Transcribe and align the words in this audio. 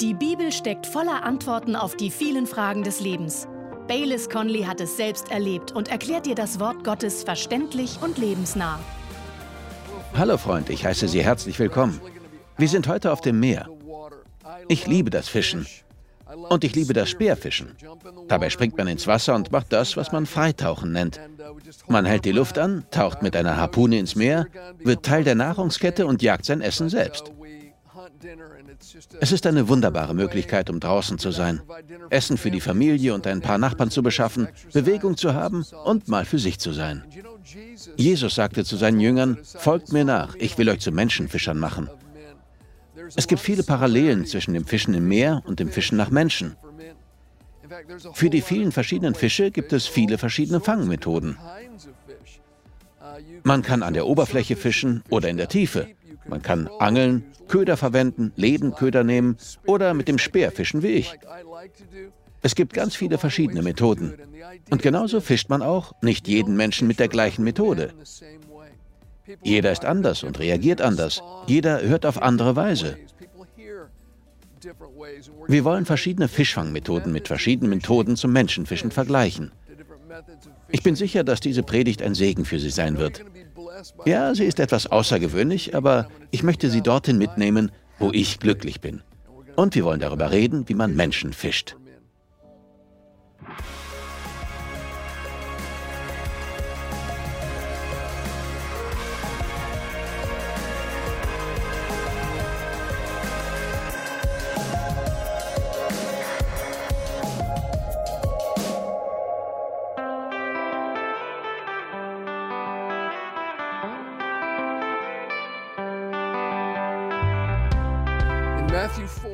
Die 0.00 0.12
Bibel 0.12 0.52
steckt 0.52 0.86
voller 0.86 1.24
Antworten 1.24 1.74
auf 1.74 1.96
die 1.96 2.10
vielen 2.10 2.46
Fragen 2.46 2.82
des 2.82 3.00
Lebens. 3.00 3.48
Baylis 3.88 4.28
Conley 4.28 4.64
hat 4.64 4.78
es 4.82 4.98
selbst 4.98 5.30
erlebt 5.30 5.72
und 5.72 5.88
erklärt 5.88 6.26
dir 6.26 6.34
das 6.34 6.60
Wort 6.60 6.84
Gottes 6.84 7.24
verständlich 7.24 7.98
und 8.02 8.18
lebensnah. 8.18 8.78
Hallo 10.14 10.36
Freund, 10.36 10.68
ich 10.68 10.84
heiße 10.84 11.08
Sie 11.08 11.24
herzlich 11.24 11.58
willkommen. 11.58 11.98
Wir 12.58 12.68
sind 12.68 12.88
heute 12.88 13.10
auf 13.10 13.22
dem 13.22 13.40
Meer. 13.40 13.70
Ich 14.68 14.86
liebe 14.86 15.08
das 15.08 15.28
Fischen. 15.28 15.66
Und 16.50 16.64
ich 16.64 16.74
liebe 16.74 16.92
das 16.92 17.08
Speerfischen. 17.08 17.74
Dabei 18.28 18.50
springt 18.50 18.76
man 18.76 18.88
ins 18.88 19.06
Wasser 19.06 19.34
und 19.34 19.50
macht 19.50 19.72
das, 19.72 19.96
was 19.96 20.12
man 20.12 20.26
Freitauchen 20.26 20.92
nennt. 20.92 21.20
Man 21.88 22.04
hält 22.04 22.26
die 22.26 22.32
Luft 22.32 22.58
an, 22.58 22.84
taucht 22.90 23.22
mit 23.22 23.34
einer 23.34 23.56
Harpune 23.56 23.98
ins 23.98 24.14
Meer, 24.14 24.46
wird 24.78 25.06
Teil 25.06 25.24
der 25.24 25.36
Nahrungskette 25.36 26.06
und 26.06 26.20
jagt 26.20 26.44
sein 26.44 26.60
Essen 26.60 26.90
selbst. 26.90 27.32
Es 29.20 29.32
ist 29.32 29.46
eine 29.46 29.68
wunderbare 29.68 30.14
Möglichkeit, 30.14 30.70
um 30.70 30.80
draußen 30.80 31.18
zu 31.18 31.30
sein, 31.30 31.60
Essen 32.10 32.36
für 32.36 32.50
die 32.50 32.60
Familie 32.60 33.14
und 33.14 33.26
ein 33.26 33.40
paar 33.40 33.58
Nachbarn 33.58 33.90
zu 33.90 34.02
beschaffen, 34.02 34.48
Bewegung 34.72 35.16
zu 35.16 35.34
haben 35.34 35.64
und 35.84 36.08
mal 36.08 36.24
für 36.24 36.38
sich 36.38 36.58
zu 36.58 36.72
sein. 36.72 37.04
Jesus 37.96 38.34
sagte 38.34 38.64
zu 38.64 38.76
seinen 38.76 39.00
Jüngern, 39.00 39.38
folgt 39.42 39.92
mir 39.92 40.04
nach, 40.04 40.34
ich 40.36 40.58
will 40.58 40.68
euch 40.68 40.80
zu 40.80 40.92
Menschenfischern 40.92 41.58
machen. 41.58 41.88
Es 43.14 43.28
gibt 43.28 43.40
viele 43.40 43.62
Parallelen 43.62 44.26
zwischen 44.26 44.54
dem 44.54 44.66
Fischen 44.66 44.94
im 44.94 45.08
Meer 45.08 45.42
und 45.46 45.60
dem 45.60 45.70
Fischen 45.70 45.96
nach 45.96 46.10
Menschen. 46.10 46.56
Für 48.12 48.30
die 48.30 48.42
vielen 48.42 48.72
verschiedenen 48.72 49.14
Fische 49.14 49.50
gibt 49.50 49.72
es 49.72 49.86
viele 49.86 50.18
verschiedene 50.18 50.60
Fangmethoden. 50.60 51.36
Man 53.42 53.62
kann 53.62 53.82
an 53.82 53.94
der 53.94 54.06
Oberfläche 54.06 54.56
fischen 54.56 55.02
oder 55.08 55.28
in 55.28 55.36
der 55.36 55.48
Tiefe. 55.48 55.88
Man 56.28 56.42
kann 56.42 56.68
angeln, 56.78 57.24
Köder 57.48 57.76
verwenden, 57.76 58.32
Lebenköder 58.36 59.04
nehmen 59.04 59.36
oder 59.66 59.94
mit 59.94 60.08
dem 60.08 60.18
Speer 60.18 60.50
fischen 60.50 60.82
wie 60.82 60.88
ich. 60.88 61.12
Es 62.42 62.54
gibt 62.54 62.74
ganz 62.74 62.94
viele 62.94 63.18
verschiedene 63.18 63.62
Methoden. 63.62 64.14
Und 64.70 64.82
genauso 64.82 65.20
fischt 65.20 65.48
man 65.48 65.62
auch 65.62 65.92
nicht 66.02 66.28
jeden 66.28 66.56
Menschen 66.56 66.86
mit 66.88 66.98
der 66.98 67.08
gleichen 67.08 67.44
Methode. 67.44 67.92
Jeder 69.42 69.72
ist 69.72 69.84
anders 69.84 70.22
und 70.22 70.38
reagiert 70.38 70.80
anders. 70.80 71.22
Jeder 71.46 71.82
hört 71.82 72.06
auf 72.06 72.22
andere 72.22 72.54
Weise. 72.56 72.96
Wir 75.48 75.64
wollen 75.64 75.84
verschiedene 75.84 76.28
Fischfangmethoden 76.28 77.12
mit 77.12 77.28
verschiedenen 77.28 77.70
Methoden 77.70 78.16
zum 78.16 78.32
Menschenfischen 78.32 78.90
vergleichen. 78.90 79.52
Ich 80.68 80.82
bin 80.82 80.96
sicher, 80.96 81.24
dass 81.24 81.40
diese 81.40 81.62
Predigt 81.62 82.02
ein 82.02 82.14
Segen 82.14 82.44
für 82.44 82.58
Sie 82.58 82.70
sein 82.70 82.98
wird. 82.98 83.24
Ja, 84.04 84.34
sie 84.34 84.44
ist 84.44 84.60
etwas 84.60 84.86
außergewöhnlich, 84.86 85.74
aber 85.74 86.08
ich 86.30 86.42
möchte 86.42 86.70
Sie 86.70 86.82
dorthin 86.82 87.18
mitnehmen, 87.18 87.70
wo 87.98 88.10
ich 88.12 88.38
glücklich 88.38 88.80
bin. 88.80 89.02
Und 89.56 89.74
wir 89.74 89.84
wollen 89.84 90.00
darüber 90.00 90.30
reden, 90.30 90.68
wie 90.68 90.74
man 90.74 90.94
Menschen 90.94 91.32
fischt. 91.32 91.76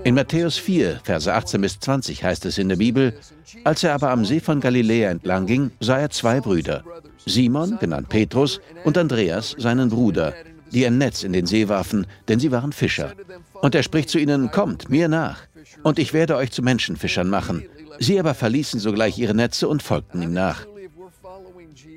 In 0.05 0.17
Matthäus 0.17 0.59
4, 0.59 1.01
Verse 1.05 1.33
18 1.33 1.61
bis 1.61 1.79
20 1.79 2.25
heißt 2.25 2.45
es 2.47 2.59
in 2.59 2.69
der 2.69 2.77
Bibel, 2.77 3.15
als 3.63 3.85
er 3.85 3.95
aber 3.95 4.11
am 4.11 4.25
See 4.25 4.41
von 4.41 4.59
Galiläa 4.61 5.11
entlang 5.11 5.47
ging, 5.47 5.71
sah 5.79 5.99
er 5.99 6.11
zwei 6.11 6.41
Brüder, 6.41 6.83
Simon, 7.25 7.79
genannt 7.79 8.09
Petrus, 8.09 8.61
und 8.85 8.99
Andreas, 8.99 9.55
seinen 9.59 9.91
Bruder, 9.91 10.35
die 10.73 10.85
ein 10.85 10.99
Netz 10.99 11.23
in 11.23 11.33
den 11.33 11.47
See 11.47 11.69
warfen, 11.69 12.07
denn 12.27 12.41
sie 12.41 12.51
waren 12.51 12.73
Fischer. 12.73 13.13
Und 13.61 13.77
er 13.77 13.85
spricht 13.85 14.11
zu 14.11 14.19
ihnen, 14.19 14.51
kommt 14.51 14.91
mir 14.91 15.07
nach, 15.07 15.39
und 15.85 16.01
ich 16.01 16.13
werde 16.13 16.37
euch 16.37 16.51
zu 16.51 16.63
Menschenfischern 16.63 17.29
machen. 17.29 17.65
Sie 18.01 18.19
aber 18.19 18.35
verließen 18.35 18.81
sogleich 18.81 19.19
ihre 19.19 19.35
Netze 19.35 19.69
und 19.69 19.85
folgten 19.85 20.21
ihm 20.21 20.33
nach. 20.33 20.67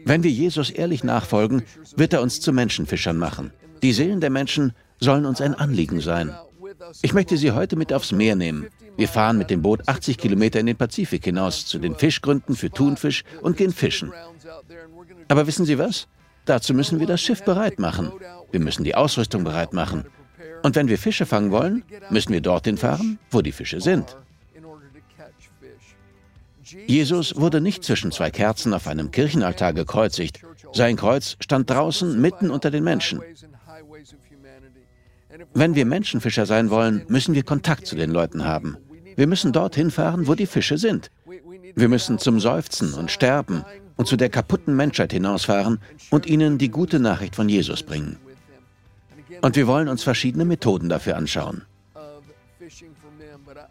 Wenn 0.05 0.21
wir 0.21 0.31
Jesus 0.31 0.69
ehrlich 0.69 1.03
nachfolgen, 1.03 1.63
wird 1.95 2.13
er 2.13 2.21
uns 2.21 2.39
zu 2.39 2.53
Menschenfischern 2.53 3.17
machen. 3.17 3.51
Die 3.81 3.93
Seelen 3.93 4.21
der 4.21 4.29
Menschen 4.29 4.73
sollen 4.99 5.25
uns 5.25 5.41
ein 5.41 5.55
Anliegen 5.55 6.01
sein. 6.01 6.31
Ich 7.01 7.13
möchte 7.13 7.37
Sie 7.37 7.51
heute 7.51 7.75
mit 7.75 7.93
aufs 7.93 8.11
Meer 8.11 8.35
nehmen. 8.35 8.67
Wir 8.97 9.07
fahren 9.07 9.37
mit 9.37 9.49
dem 9.49 9.61
Boot 9.61 9.87
80 9.87 10.17
Kilometer 10.17 10.59
in 10.59 10.65
den 10.65 10.77
Pazifik 10.77 11.25
hinaus 11.25 11.65
zu 11.65 11.79
den 11.79 11.95
Fischgründen 11.95 12.55
für 12.55 12.69
Thunfisch 12.69 13.23
und 13.41 13.57
gehen 13.57 13.73
fischen. 13.73 14.11
Aber 15.27 15.47
wissen 15.47 15.65
Sie 15.65 15.77
was? 15.77 16.07
Dazu 16.45 16.73
müssen 16.73 16.99
wir 16.99 17.07
das 17.07 17.21
Schiff 17.21 17.43
bereit 17.43 17.79
machen. 17.79 18.11
Wir 18.51 18.59
müssen 18.59 18.83
die 18.83 18.95
Ausrüstung 18.95 19.43
bereit 19.43 19.73
machen. 19.73 20.05
Und 20.63 20.75
wenn 20.75 20.87
wir 20.87 20.97
Fische 20.97 21.25
fangen 21.25 21.51
wollen, 21.51 21.83
müssen 22.09 22.33
wir 22.33 22.41
dorthin 22.41 22.77
fahren, 22.77 23.19
wo 23.31 23.41
die 23.41 23.51
Fische 23.51 23.81
sind. 23.81 24.15
Jesus 26.87 27.35
wurde 27.35 27.61
nicht 27.61 27.83
zwischen 27.83 28.11
zwei 28.11 28.31
Kerzen 28.31 28.73
auf 28.73 28.87
einem 28.87 29.11
Kirchenaltar 29.11 29.73
gekreuzigt. 29.73 30.39
Sein 30.73 30.95
Kreuz 30.95 31.37
stand 31.39 31.69
draußen 31.69 32.19
mitten 32.19 32.49
unter 32.49 32.71
den 32.71 32.83
Menschen. 32.83 33.21
Wenn 35.57 35.73
wir 35.73 35.85
Menschenfischer 35.85 36.45
sein 36.45 36.69
wollen, 36.69 37.03
müssen 37.07 37.33
wir 37.33 37.43
Kontakt 37.43 37.87
zu 37.87 37.95
den 37.95 38.11
Leuten 38.11 38.43
haben. 38.43 38.75
Wir 39.15 39.25
müssen 39.25 39.53
dorthin 39.53 39.89
fahren, 39.89 40.27
wo 40.27 40.35
die 40.35 40.47
Fische 40.47 40.77
sind. 40.77 41.09
Wir 41.75 41.87
müssen 41.87 42.19
zum 42.19 42.41
Seufzen 42.41 42.93
und 42.93 43.09
Sterben 43.09 43.63
und 43.95 44.05
zu 44.05 44.17
der 44.17 44.27
kaputten 44.27 44.75
Menschheit 44.75 45.13
hinausfahren 45.13 45.79
und 46.09 46.25
ihnen 46.25 46.57
die 46.57 46.67
gute 46.67 46.99
Nachricht 46.99 47.37
von 47.37 47.47
Jesus 47.47 47.83
bringen. 47.83 48.17
Und 49.41 49.55
wir 49.55 49.65
wollen 49.65 49.87
uns 49.87 50.03
verschiedene 50.03 50.43
Methoden 50.43 50.89
dafür 50.89 51.15
anschauen. 51.15 51.61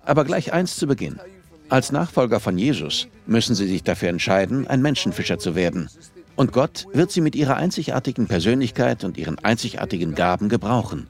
Aber 0.07 0.25
gleich 0.25 0.55
eins 0.55 0.77
zu 0.77 0.87
Beginn. 0.87 1.21
Als 1.69 1.93
Nachfolger 1.93 2.41
von 2.41 2.57
Jesus 2.57 3.09
müssen 3.27 3.55
Sie 3.55 3.67
sich 3.67 3.83
dafür 3.83 4.09
entscheiden, 4.09 4.67
ein 4.67 4.81
Menschenfischer 4.81 5.39
zu 5.39 5.55
werden. 5.55 5.91
Und 6.35 6.53
Gott 6.53 6.87
wird 6.95 7.11
Sie 7.11 7.21
mit 7.21 7.37
Ihrer 7.37 7.57
einzigartigen 7.57 8.27
Persönlichkeit 8.27 9.05
und 9.05 9.19
Ihren 9.19 9.39
einzigartigen 9.41 10.15
Gaben 10.15 10.49
gebrauchen. 10.49 11.09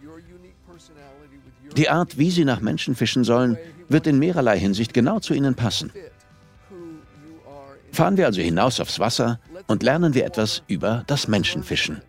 Die 1.76 1.88
Art, 1.88 2.18
wie 2.18 2.30
sie 2.30 2.44
nach 2.44 2.60
Menschen 2.60 2.94
fischen 2.94 3.24
sollen, 3.24 3.58
wird 3.88 4.06
in 4.06 4.18
mehrerlei 4.18 4.58
Hinsicht 4.58 4.94
genau 4.94 5.20
zu 5.20 5.34
ihnen 5.34 5.54
passen. 5.54 5.90
Fahren 7.92 8.16
wir 8.16 8.26
also 8.26 8.40
hinaus 8.40 8.80
aufs 8.80 8.98
Wasser 8.98 9.38
und 9.66 9.82
lernen 9.82 10.14
wir 10.14 10.24
etwas 10.24 10.62
über 10.66 11.04
das 11.06 11.28
Menschenfischen. 11.28 12.00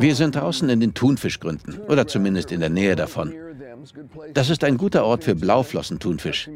Wir 0.00 0.14
sind 0.14 0.34
draußen 0.34 0.68
in 0.68 0.80
den 0.80 0.94
Thunfischgründen 0.94 1.78
oder 1.88 2.06
zumindest 2.06 2.52
in 2.52 2.60
der 2.60 2.70
Nähe 2.70 2.96
davon. 2.96 3.34
Das 4.34 4.50
ist 4.50 4.64
ein 4.64 4.76
guter 4.76 5.04
Ort 5.04 5.24
für 5.24 5.34
Blauflossenthunfisch. 5.34 6.48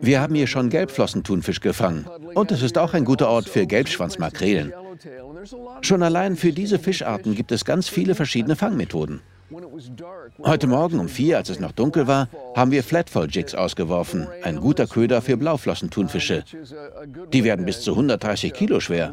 Wir 0.00 0.20
haben 0.20 0.34
hier 0.34 0.46
schon 0.46 0.70
Gelbflossenthunfisch 0.70 1.60
gefangen. 1.60 2.06
Und 2.34 2.52
es 2.52 2.62
ist 2.62 2.78
auch 2.78 2.94
ein 2.94 3.04
guter 3.04 3.28
Ort 3.28 3.48
für 3.48 3.66
Gelbschwanzmakrelen. 3.66 4.72
Schon 5.80 6.02
allein 6.02 6.36
für 6.36 6.52
diese 6.52 6.78
Fischarten 6.78 7.34
gibt 7.34 7.52
es 7.52 7.64
ganz 7.64 7.88
viele 7.88 8.14
verschiedene 8.14 8.56
Fangmethoden. 8.56 9.20
Heute 10.44 10.66
Morgen 10.66 11.00
um 11.00 11.08
vier, 11.08 11.38
als 11.38 11.48
es 11.48 11.58
noch 11.58 11.72
dunkel 11.72 12.06
war, 12.06 12.28
haben 12.54 12.70
wir 12.70 12.84
Flatfall-Jigs 12.84 13.54
ausgeworfen, 13.54 14.28
ein 14.42 14.60
guter 14.60 14.86
Köder 14.86 15.22
für 15.22 15.36
Blauflossenthunfische. 15.36 16.44
Die 17.32 17.44
werden 17.44 17.64
bis 17.64 17.80
zu 17.80 17.92
130 17.92 18.52
Kilo 18.52 18.78
schwer. 18.78 19.12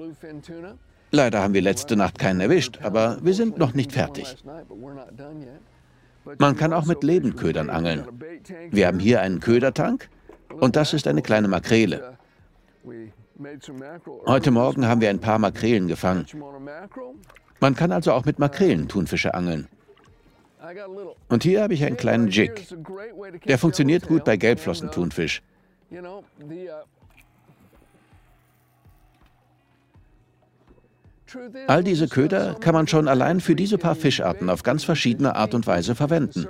Leider 1.12 1.42
haben 1.42 1.54
wir 1.54 1.62
letzte 1.62 1.96
Nacht 1.96 2.20
keinen 2.20 2.42
erwischt, 2.42 2.80
aber 2.82 3.18
wir 3.22 3.34
sind 3.34 3.58
noch 3.58 3.74
nicht 3.74 3.94
fertig. 3.94 4.36
Man 6.40 6.58
kann 6.58 6.74
auch 6.74 6.86
mit 6.86 7.04
Lebendködern 7.04 7.70
angeln. 7.70 8.06
Wir 8.72 8.88
haben 8.88 9.00
hier 9.00 9.22
einen 9.22 9.40
Ködertank 9.40 10.10
und 10.60 10.76
das 10.76 10.94
ist 10.94 11.08
eine 11.08 11.22
kleine 11.22 11.48
Makrele. 11.48 12.18
Heute 14.26 14.52
Morgen 14.52 14.88
haben 14.88 15.02
wir 15.02 15.10
ein 15.10 15.22
paar 15.22 15.40
Makrelen 15.40 15.88
gefangen. 15.88 16.26
Man 17.60 17.76
kann 17.76 17.92
also 17.92 18.12
auch 18.12 18.26
mit 18.26 18.40
Makrelen 18.40 18.88
Thunfische 18.88 19.34
angeln. 19.34 19.68
Und 21.30 21.44
hier 21.44 21.62
habe 21.64 21.74
ich 21.74 21.86
einen 21.86 21.98
kleinen 21.98 22.28
Jig. 22.28 22.76
Der 23.46 23.58
funktioniert 23.58 24.08
gut 24.08 24.26
bei 24.26 24.36
Gelbflossenthunfisch. 24.36 25.42
All 31.68 31.84
diese 31.84 32.08
Köder 32.08 32.56
kann 32.56 32.74
man 32.74 32.88
schon 32.88 33.08
allein 33.08 33.40
für 33.40 33.56
diese 33.56 33.78
paar 33.78 33.96
Fischarten 33.96 34.50
auf 34.50 34.64
ganz 34.64 34.84
verschiedene 34.84 35.36
Art 35.36 35.54
und 35.54 35.68
Weise 35.68 35.96
verwenden. 35.96 36.48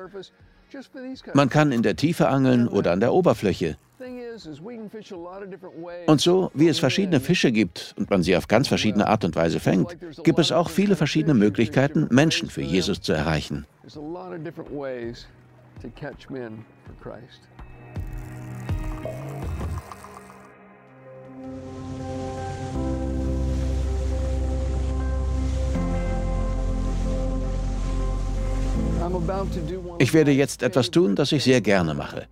Man 1.34 1.50
kann 1.50 1.72
in 1.72 1.82
der 1.82 1.96
Tiefe 1.96 2.28
angeln 2.28 2.68
oder 2.68 2.92
an 2.92 3.00
der 3.00 3.14
Oberfläche. 3.14 3.78
Und 6.06 6.22
so 6.22 6.52
wie 6.54 6.68
es 6.68 6.80
verschiedene 6.80 7.20
Fische 7.20 7.52
gibt 7.52 7.96
und 7.98 8.10
man 8.10 8.22
sie 8.22 8.38
auf 8.38 8.48
ganz 8.48 8.68
verschiedene 8.68 9.08
Art 9.08 9.24
und 9.26 9.36
Weise 9.36 9.60
fängt, 9.60 9.98
gibt 10.24 10.40
es 10.40 10.52
auch 10.52 10.70
viele 10.70 10.96
verschiedene 10.96 11.34
Möglichkeiten, 11.34 12.08
Menschen 12.12 12.50
für 12.50 12.62
Jesus 12.62 13.02
zu 13.02 13.14
erreichen. 13.14 13.66
Ich 30.00 30.14
werde 30.14 30.32
jetzt 30.32 30.64
etwas 30.64 30.92
tun, 30.92 31.16
das 31.16 31.32
ich 31.32 31.44
sehr 31.44 31.62
gerne 31.62 31.94
mache. 31.94 32.28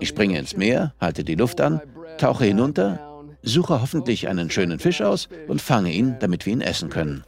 Ich 0.00 0.08
springe 0.08 0.38
ins 0.38 0.56
Meer, 0.56 0.94
halte 1.00 1.24
die 1.24 1.34
Luft 1.34 1.60
an, 1.60 1.80
tauche 2.18 2.44
hinunter, 2.44 2.98
suche 3.42 3.80
hoffentlich 3.80 4.28
einen 4.28 4.50
schönen 4.50 4.78
Fisch 4.78 5.02
aus 5.02 5.28
und 5.48 5.60
fange 5.60 5.92
ihn, 5.92 6.16
damit 6.20 6.46
wir 6.46 6.52
ihn 6.52 6.60
essen 6.60 6.90
können. 6.90 7.24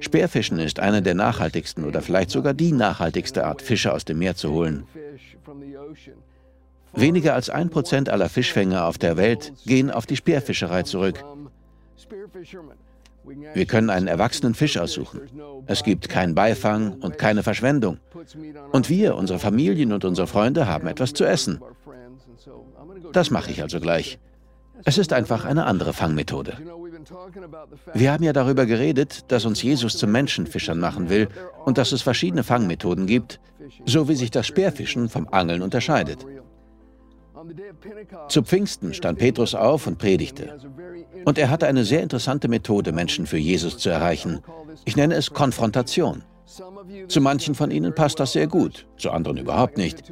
Speerfischen 0.00 0.58
ist 0.58 0.80
eine 0.80 1.02
der 1.02 1.14
nachhaltigsten 1.14 1.84
oder 1.84 2.02
vielleicht 2.02 2.30
sogar 2.30 2.54
die 2.54 2.72
nachhaltigste 2.72 3.44
Art, 3.44 3.62
Fische 3.62 3.92
aus 3.92 4.04
dem 4.04 4.18
Meer 4.18 4.36
zu 4.36 4.50
holen. 4.52 4.86
Weniger 6.94 7.34
als 7.34 7.50
ein 7.50 7.68
Prozent 7.68 8.08
aller 8.08 8.28
Fischfänger 8.28 8.86
auf 8.86 8.98
der 8.98 9.16
Welt 9.16 9.52
gehen 9.66 9.90
auf 9.90 10.06
die 10.06 10.16
Speerfischerei 10.16 10.82
zurück. 10.84 11.22
Wir 13.54 13.66
können 13.66 13.90
einen 13.90 14.06
erwachsenen 14.06 14.54
Fisch 14.54 14.78
aussuchen. 14.78 15.22
Es 15.66 15.82
gibt 15.82 16.08
keinen 16.08 16.34
Beifang 16.34 16.94
und 17.00 17.18
keine 17.18 17.42
Verschwendung. 17.42 17.98
Und 18.72 18.88
wir, 18.88 19.16
unsere 19.16 19.38
Familien 19.38 19.92
und 19.92 20.04
unsere 20.04 20.26
Freunde 20.26 20.66
haben 20.66 20.86
etwas 20.86 21.12
zu 21.12 21.24
essen. 21.24 21.60
Das 23.12 23.30
mache 23.30 23.50
ich 23.50 23.62
also 23.62 23.80
gleich. 23.80 24.18
Es 24.84 24.98
ist 24.98 25.12
einfach 25.12 25.44
eine 25.44 25.66
andere 25.66 25.92
Fangmethode. 25.92 26.56
Wir 27.94 28.12
haben 28.12 28.24
ja 28.24 28.32
darüber 28.32 28.66
geredet, 28.66 29.24
dass 29.28 29.44
uns 29.44 29.62
Jesus 29.62 29.96
zu 29.96 30.06
Menschenfischern 30.06 30.78
machen 30.78 31.08
will 31.08 31.28
und 31.64 31.78
dass 31.78 31.92
es 31.92 32.02
verschiedene 32.02 32.44
Fangmethoden 32.44 33.06
gibt, 33.06 33.40
so 33.86 34.08
wie 34.08 34.14
sich 34.14 34.30
das 34.30 34.46
Speerfischen 34.46 35.08
vom 35.08 35.28
Angeln 35.28 35.62
unterscheidet. 35.62 36.26
Zu 38.28 38.42
Pfingsten 38.42 38.94
stand 38.94 39.18
Petrus 39.18 39.54
auf 39.54 39.86
und 39.86 39.98
predigte. 39.98 40.58
Und 41.24 41.38
er 41.38 41.50
hatte 41.50 41.66
eine 41.66 41.84
sehr 41.84 42.02
interessante 42.02 42.48
Methode, 42.48 42.92
Menschen 42.92 43.26
für 43.26 43.38
Jesus 43.38 43.78
zu 43.78 43.90
erreichen. 43.90 44.40
Ich 44.84 44.96
nenne 44.96 45.14
es 45.14 45.32
Konfrontation. 45.32 46.22
Zu 47.08 47.20
manchen 47.20 47.54
von 47.54 47.70
ihnen 47.70 47.94
passt 47.94 48.20
das 48.20 48.32
sehr 48.32 48.46
gut, 48.46 48.86
zu 48.96 49.10
anderen 49.10 49.36
überhaupt 49.36 49.76
nicht. 49.76 50.10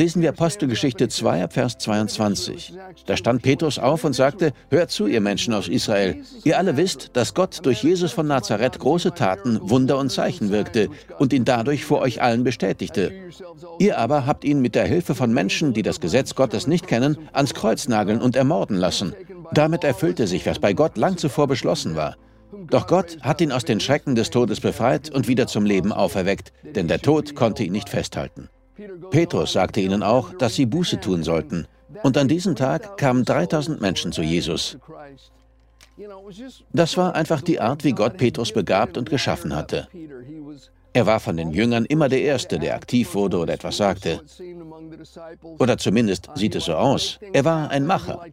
Lesen 0.00 0.22
wir 0.22 0.30
Apostelgeschichte 0.30 1.08
2 1.08 1.48
Vers 1.48 1.76
22. 1.76 2.72
Da 3.04 3.18
stand 3.18 3.42
Petrus 3.42 3.78
auf 3.78 4.02
und 4.02 4.14
sagte, 4.14 4.54
Hört 4.70 4.90
zu, 4.90 5.06
ihr 5.06 5.20
Menschen 5.20 5.52
aus 5.52 5.68
Israel. 5.68 6.22
Ihr 6.42 6.56
alle 6.56 6.78
wisst, 6.78 7.10
dass 7.12 7.34
Gott 7.34 7.58
durch 7.66 7.82
Jesus 7.82 8.10
von 8.10 8.26
Nazareth 8.26 8.78
große 8.78 9.12
Taten, 9.12 9.60
Wunder 9.60 9.98
und 9.98 10.10
Zeichen 10.10 10.50
wirkte 10.50 10.88
und 11.18 11.34
ihn 11.34 11.44
dadurch 11.44 11.84
vor 11.84 12.00
euch 12.00 12.22
allen 12.22 12.44
bestätigte. 12.44 13.12
Ihr 13.78 13.98
aber 13.98 14.24
habt 14.24 14.44
ihn 14.44 14.62
mit 14.62 14.74
der 14.74 14.86
Hilfe 14.86 15.14
von 15.14 15.34
Menschen, 15.34 15.74
die 15.74 15.82
das 15.82 16.00
Gesetz 16.00 16.34
Gottes 16.34 16.66
nicht 16.66 16.86
kennen, 16.86 17.18
ans 17.34 17.52
Kreuz 17.52 17.86
nageln 17.86 18.22
und 18.22 18.36
ermorden 18.36 18.78
lassen. 18.78 19.12
Damit 19.52 19.84
erfüllte 19.84 20.26
sich, 20.26 20.46
was 20.46 20.60
bei 20.60 20.72
Gott 20.72 20.96
lang 20.96 21.18
zuvor 21.18 21.46
beschlossen 21.46 21.94
war. 21.94 22.16
Doch 22.70 22.86
Gott 22.86 23.18
hat 23.20 23.42
ihn 23.42 23.52
aus 23.52 23.66
den 23.66 23.80
Schrecken 23.80 24.14
des 24.14 24.30
Todes 24.30 24.60
befreit 24.60 25.10
und 25.10 25.28
wieder 25.28 25.46
zum 25.46 25.66
Leben 25.66 25.92
auferweckt, 25.92 26.54
denn 26.74 26.88
der 26.88 27.02
Tod 27.02 27.34
konnte 27.34 27.64
ihn 27.64 27.72
nicht 27.72 27.90
festhalten. 27.90 28.48
Petrus 29.10 29.52
sagte 29.52 29.80
ihnen 29.80 30.02
auch, 30.02 30.34
dass 30.34 30.54
sie 30.54 30.66
Buße 30.66 31.00
tun 31.00 31.22
sollten. 31.22 31.66
Und 32.02 32.16
an 32.16 32.28
diesem 32.28 32.56
Tag 32.56 32.96
kamen 32.96 33.24
3000 33.24 33.80
Menschen 33.80 34.12
zu 34.12 34.22
Jesus. 34.22 34.78
Das 36.72 36.96
war 36.96 37.14
einfach 37.14 37.42
die 37.42 37.60
Art, 37.60 37.84
wie 37.84 37.92
Gott 37.92 38.16
Petrus 38.16 38.52
begabt 38.52 38.96
und 38.96 39.10
geschaffen 39.10 39.54
hatte. 39.54 39.88
Er 40.92 41.06
war 41.06 41.20
von 41.20 41.36
den 41.36 41.52
Jüngern 41.52 41.84
immer 41.84 42.08
der 42.08 42.22
Erste, 42.22 42.58
der 42.58 42.74
aktiv 42.74 43.14
wurde 43.14 43.38
oder 43.38 43.54
etwas 43.54 43.76
sagte. 43.76 44.20
Oder 45.58 45.78
zumindest 45.78 46.28
sieht 46.34 46.54
es 46.54 46.64
so 46.64 46.74
aus. 46.74 47.18
Er 47.32 47.44
war 47.44 47.70
ein 47.70 47.86
Macher. 47.86 48.24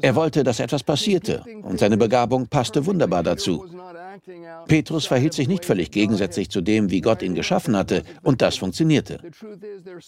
Er 0.00 0.14
wollte, 0.14 0.44
dass 0.44 0.60
etwas 0.60 0.82
passierte 0.82 1.42
und 1.62 1.78
seine 1.78 1.96
Begabung 1.96 2.46
passte 2.46 2.86
wunderbar 2.86 3.22
dazu. 3.22 3.66
Petrus 4.66 5.06
verhielt 5.06 5.34
sich 5.34 5.48
nicht 5.48 5.64
völlig 5.64 5.90
gegensätzlich 5.90 6.50
zu 6.50 6.60
dem, 6.60 6.90
wie 6.90 7.00
Gott 7.00 7.22
ihn 7.22 7.34
geschaffen 7.34 7.76
hatte, 7.76 8.02
und 8.22 8.42
das 8.42 8.56
funktionierte. 8.56 9.20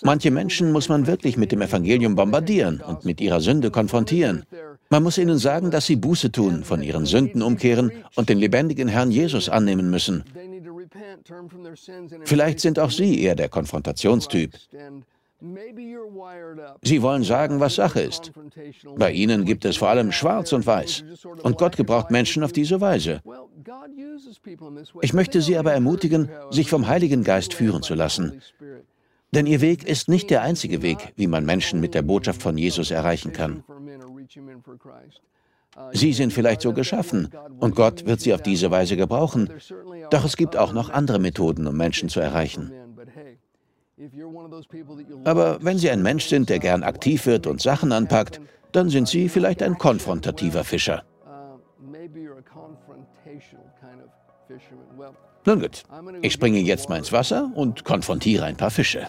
Manche 0.02 0.30
Menschen 0.30 0.72
muss 0.72 0.88
man 0.88 1.06
wirklich 1.06 1.36
mit 1.36 1.52
dem 1.52 1.62
Evangelium 1.62 2.14
bombardieren 2.14 2.80
und 2.80 3.04
mit 3.04 3.20
ihrer 3.20 3.40
Sünde 3.40 3.70
konfrontieren. 3.70 4.44
Man 4.90 5.02
muss 5.02 5.18
ihnen 5.18 5.38
sagen, 5.38 5.70
dass 5.70 5.86
sie 5.86 5.96
Buße 5.96 6.32
tun, 6.32 6.64
von 6.64 6.82
ihren 6.82 7.04
Sünden 7.04 7.42
umkehren 7.42 7.92
und 8.16 8.28
den 8.28 8.38
lebendigen 8.38 8.88
Herrn 8.88 9.10
Jesus 9.10 9.48
annehmen 9.48 9.90
müssen. 9.90 10.24
Vielleicht 12.24 12.60
sind 12.60 12.78
auch 12.78 12.90
Sie 12.90 13.22
eher 13.22 13.34
der 13.34 13.48
Konfrontationstyp. 13.48 14.54
Sie 16.82 17.02
wollen 17.02 17.22
sagen, 17.22 17.60
was 17.60 17.76
Sache 17.76 18.00
ist. 18.00 18.32
Bei 18.96 19.12
Ihnen 19.12 19.44
gibt 19.44 19.64
es 19.64 19.76
vor 19.76 19.88
allem 19.88 20.10
Schwarz 20.10 20.52
und 20.52 20.66
Weiß. 20.66 21.04
Und 21.42 21.58
Gott 21.58 21.76
gebraucht 21.76 22.10
Menschen 22.10 22.42
auf 22.42 22.52
diese 22.52 22.80
Weise. 22.80 23.22
Ich 25.00 25.12
möchte 25.12 25.40
Sie 25.40 25.56
aber 25.56 25.72
ermutigen, 25.72 26.28
sich 26.50 26.68
vom 26.68 26.88
Heiligen 26.88 27.22
Geist 27.22 27.54
führen 27.54 27.82
zu 27.82 27.94
lassen. 27.94 28.42
Denn 29.32 29.46
Ihr 29.46 29.60
Weg 29.60 29.84
ist 29.86 30.08
nicht 30.08 30.30
der 30.30 30.42
einzige 30.42 30.82
Weg, 30.82 31.12
wie 31.16 31.26
man 31.26 31.44
Menschen 31.44 31.80
mit 31.80 31.94
der 31.94 32.02
Botschaft 32.02 32.42
von 32.42 32.58
Jesus 32.58 32.90
erreichen 32.90 33.32
kann. 33.32 33.62
Sie 35.92 36.12
sind 36.12 36.32
vielleicht 36.32 36.60
so 36.60 36.72
geschaffen 36.72 37.28
und 37.58 37.74
Gott 37.74 38.06
wird 38.06 38.20
sie 38.20 38.34
auf 38.34 38.42
diese 38.42 38.70
Weise 38.70 38.96
gebrauchen. 38.96 39.50
Doch 40.10 40.24
es 40.24 40.36
gibt 40.36 40.56
auch 40.56 40.72
noch 40.72 40.90
andere 40.90 41.18
Methoden, 41.18 41.66
um 41.66 41.76
Menschen 41.76 42.08
zu 42.08 42.20
erreichen. 42.20 42.72
Aber 45.24 45.58
wenn 45.62 45.78
Sie 45.78 45.90
ein 45.90 46.02
Mensch 46.02 46.26
sind, 46.26 46.48
der 46.48 46.60
gern 46.60 46.82
aktiv 46.84 47.26
wird 47.26 47.46
und 47.46 47.60
Sachen 47.60 47.90
anpackt, 47.90 48.40
dann 48.72 48.90
sind 48.90 49.08
Sie 49.08 49.28
vielleicht 49.28 49.62
ein 49.62 49.76
konfrontativer 49.76 50.62
Fischer. 50.62 51.02
Nun 55.44 55.60
gut, 55.60 55.82
ich 56.22 56.32
springe 56.32 56.58
jetzt 56.58 56.88
mal 56.88 56.96
ins 56.96 57.12
Wasser 57.12 57.50
und 57.54 57.84
konfrontiere 57.84 58.44
ein 58.44 58.56
paar 58.56 58.70
Fische. 58.70 59.08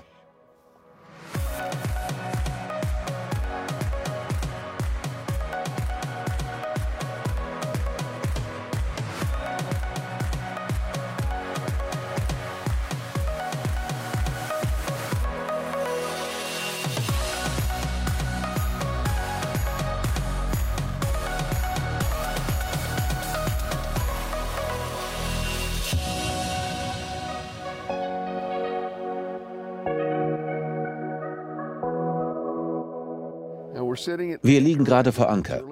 Wir 34.07 34.61
liegen 34.61 34.85
gerade 34.85 35.11
vor 35.11 35.29
Anker. 35.29 35.63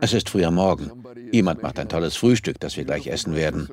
Es 0.00 0.12
ist 0.12 0.28
früher 0.28 0.50
Morgen. 0.50 1.04
Jemand 1.32 1.62
macht 1.62 1.78
ein 1.78 1.88
tolles 1.88 2.16
Frühstück, 2.16 2.60
das 2.60 2.76
wir 2.76 2.84
gleich 2.84 3.06
essen 3.06 3.34
werden. 3.34 3.68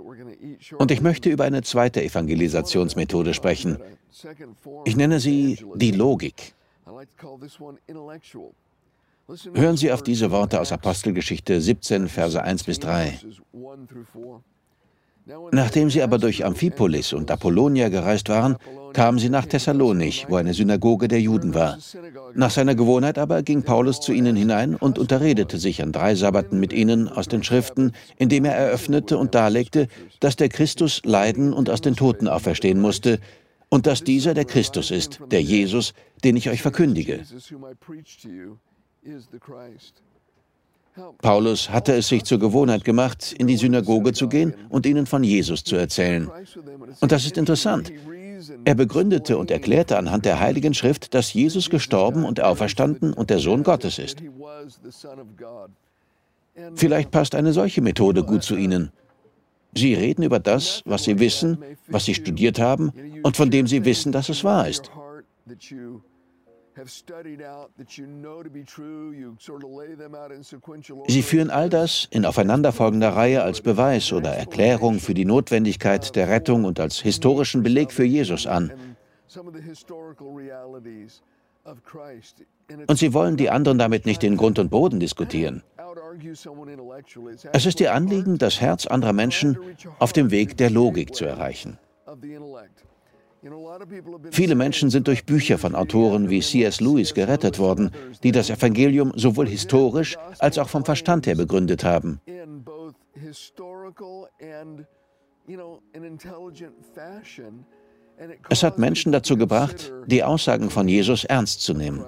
Und 0.78 0.92
ich 0.92 1.02
möchte 1.02 1.30
über 1.30 1.44
eine 1.44 1.62
zweite 1.62 2.04
Evangelisationsmethode 2.04 3.34
sprechen. 3.34 3.78
Ich 4.86 4.96
nenne 4.96 5.20
sie 5.20 5.60
die 5.76 5.92
Logik. 5.92 6.54
Hören 9.54 9.78
Sie 9.78 9.92
auf 9.92 10.04
diese 10.04 10.32
Worte 10.32 10.60
aus 10.60 10.72
Apostelgeschichte 10.72 11.62
17, 11.62 12.10
Verse 12.10 12.42
1 12.42 12.64
bis 12.64 12.80
3. 12.80 13.20
Nachdem 15.52 15.90
sie 15.90 16.02
aber 16.02 16.18
durch 16.18 16.46
Amphipolis 16.46 17.14
und 17.14 17.30
Apollonia 17.32 17.90
gereist 17.90 18.30
waren, 18.30 18.58
kamen 18.94 19.20
sie 19.20 19.30
nach 19.30 19.46
Thessalonich, 19.46 20.26
wo 20.30 20.36
eine 20.36 20.54
Synagoge 20.54 21.08
der 21.08 21.22
Juden 21.22 21.54
war. 21.54 21.78
Nach 22.34 22.52
seiner 22.52 22.76
Gewohnheit 22.76 23.18
aber 23.18 23.44
ging 23.44 23.64
Paulus 23.64 24.00
zu 24.00 24.12
ihnen 24.14 24.36
hinein 24.36 24.76
und 24.76 25.00
unterredete 25.00 25.58
sich 25.58 25.82
an 25.82 25.92
drei 25.92 26.16
Sabbaten 26.16 26.60
mit 26.60 26.74
ihnen 26.74 27.08
aus 27.08 27.28
den 27.28 27.44
Schriften, 27.44 27.94
indem 28.18 28.46
er 28.46 28.56
eröffnete 28.56 29.18
und 29.18 29.36
darlegte, 29.36 29.88
dass 30.20 30.36
der 30.36 30.50
Christus 30.50 31.02
leiden 31.06 31.54
und 31.54 31.70
aus 31.70 31.82
den 31.82 31.96
Toten 31.96 32.28
auferstehen 32.28 32.80
musste 32.80 33.20
und 33.70 33.88
dass 33.88 34.04
dieser 34.04 34.34
der 34.34 34.46
Christus 34.46 34.92
ist, 34.92 35.20
der 35.32 35.42
Jesus, 35.42 35.94
den 36.24 36.36
ich 36.36 36.50
euch 36.50 36.62
verkündige. 36.62 37.22
Paulus 41.22 41.70
hatte 41.70 41.94
es 41.94 42.08
sich 42.08 42.24
zur 42.24 42.40
Gewohnheit 42.40 42.84
gemacht, 42.84 43.34
in 43.38 43.48
die 43.48 43.58
Synagoge 43.58 44.14
zu 44.14 44.28
gehen 44.28 44.54
und 44.70 44.86
ihnen 44.86 45.06
von 45.06 45.24
Jesus 45.24 45.64
zu 45.64 45.76
erzählen. 45.76 46.30
Und 47.00 47.12
das 47.12 47.26
ist 47.26 47.38
interessant. 47.38 47.92
Er 48.66 48.76
begründete 48.76 49.38
und 49.38 49.52
erklärte 49.52 49.98
anhand 49.98 50.26
der 50.26 50.40
Heiligen 50.40 50.74
Schrift, 50.74 51.14
dass 51.14 51.34
Jesus 51.34 51.70
gestorben 51.70 52.26
und 52.26 52.42
auferstanden 52.42 53.14
und 53.14 53.30
der 53.30 53.40
Sohn 53.40 53.64
Gottes 53.64 54.00
ist. 54.00 54.18
Vielleicht 56.76 57.12
passt 57.12 57.36
eine 57.36 57.54
solche 57.54 57.82
Methode 57.82 58.24
gut 58.24 58.44
zu 58.44 58.56
Ihnen. 58.56 58.92
Sie 59.74 59.94
reden 59.94 60.24
über 60.24 60.40
das, 60.40 60.82
was 60.86 61.04
Sie 61.04 61.20
wissen, 61.20 61.60
was 61.88 62.06
Sie 62.06 62.14
studiert 62.14 62.60
haben 62.60 62.92
und 63.24 63.38
von 63.38 63.50
dem 63.50 63.68
Sie 63.68 63.86
wissen, 63.86 64.12
dass 64.12 64.30
es 64.30 64.44
wahr 64.44 64.68
ist. 64.68 64.92
Sie 71.08 71.22
führen 71.22 71.50
all 71.50 71.70
das 71.70 72.08
in 72.12 72.26
aufeinanderfolgender 72.26 73.10
Reihe 73.10 73.44
als 73.44 73.62
Beweis 73.62 74.14
oder 74.14 74.30
Erklärung 74.30 75.00
für 75.00 75.14
die 75.14 75.26
Notwendigkeit 75.26 76.16
der 76.16 76.30
Rettung 76.30 76.66
und 76.66 76.80
als 76.80 77.00
historischen 77.00 77.64
Beleg 77.64 77.92
für 77.92 78.06
Jesus 78.06 78.48
an. 78.48 78.72
Und 82.88 82.98
sie 82.98 83.14
wollen 83.14 83.38
die 83.38 83.50
anderen 83.50 83.78
damit 83.78 84.06
nicht 84.06 84.24
in 84.24 84.38
Grund 84.38 84.58
und 84.60 84.70
Boden 84.70 85.00
diskutieren. 85.00 85.64
Es 87.54 87.66
ist 87.66 87.80
ihr 87.80 87.94
Anliegen, 87.94 88.38
das 88.38 88.62
Herz 88.62 88.88
anderer 88.88 89.14
Menschen 89.14 89.58
auf 90.00 90.14
dem 90.14 90.32
Weg 90.32 90.58
der 90.58 90.70
Logik 90.70 91.14
zu 91.16 91.26
erreichen. 91.26 91.78
Viele 94.32 94.56
Menschen 94.56 94.90
sind 94.90 95.08
durch 95.08 95.26
Bücher 95.26 95.58
von 95.58 95.74
Autoren 95.74 96.30
wie 96.30 96.42
C.S. 96.42 96.80
Lewis 96.80 97.14
gerettet 97.14 97.58
worden, 97.58 97.92
die 98.24 98.32
das 98.32 98.50
Evangelium 98.50 99.14
sowohl 99.16 99.48
historisch 99.48 100.18
als 100.40 100.60
auch 100.60 100.70
vom 100.70 100.86
Verstand 100.86 101.26
her 101.26 101.36
begründet 101.36 101.84
haben. 101.84 102.22
Es 108.50 108.64
hat 108.64 108.78
Menschen 108.78 109.12
dazu 109.12 109.36
gebracht, 109.36 109.92
die 110.06 110.24
Aussagen 110.24 110.70
von 110.70 110.88
Jesus 110.88 111.24
ernst 111.24 111.62
zu 111.62 111.74
nehmen. 111.74 112.06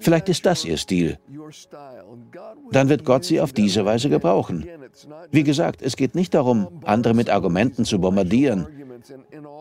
Vielleicht 0.00 0.28
ist 0.28 0.44
das 0.44 0.64
ihr 0.66 0.76
Stil. 0.76 1.18
Dann 2.70 2.88
wird 2.90 3.04
Gott 3.04 3.24
sie 3.24 3.40
auf 3.40 3.54
diese 3.54 3.86
Weise 3.86 4.10
gebrauchen. 4.10 4.68
Wie 5.30 5.42
gesagt, 5.42 5.80
es 5.80 5.96
geht 5.96 6.14
nicht 6.14 6.34
darum, 6.34 6.82
andere 6.84 7.14
mit 7.14 7.30
Argumenten 7.30 7.86
zu 7.86 7.98
bombardieren. 7.98 8.66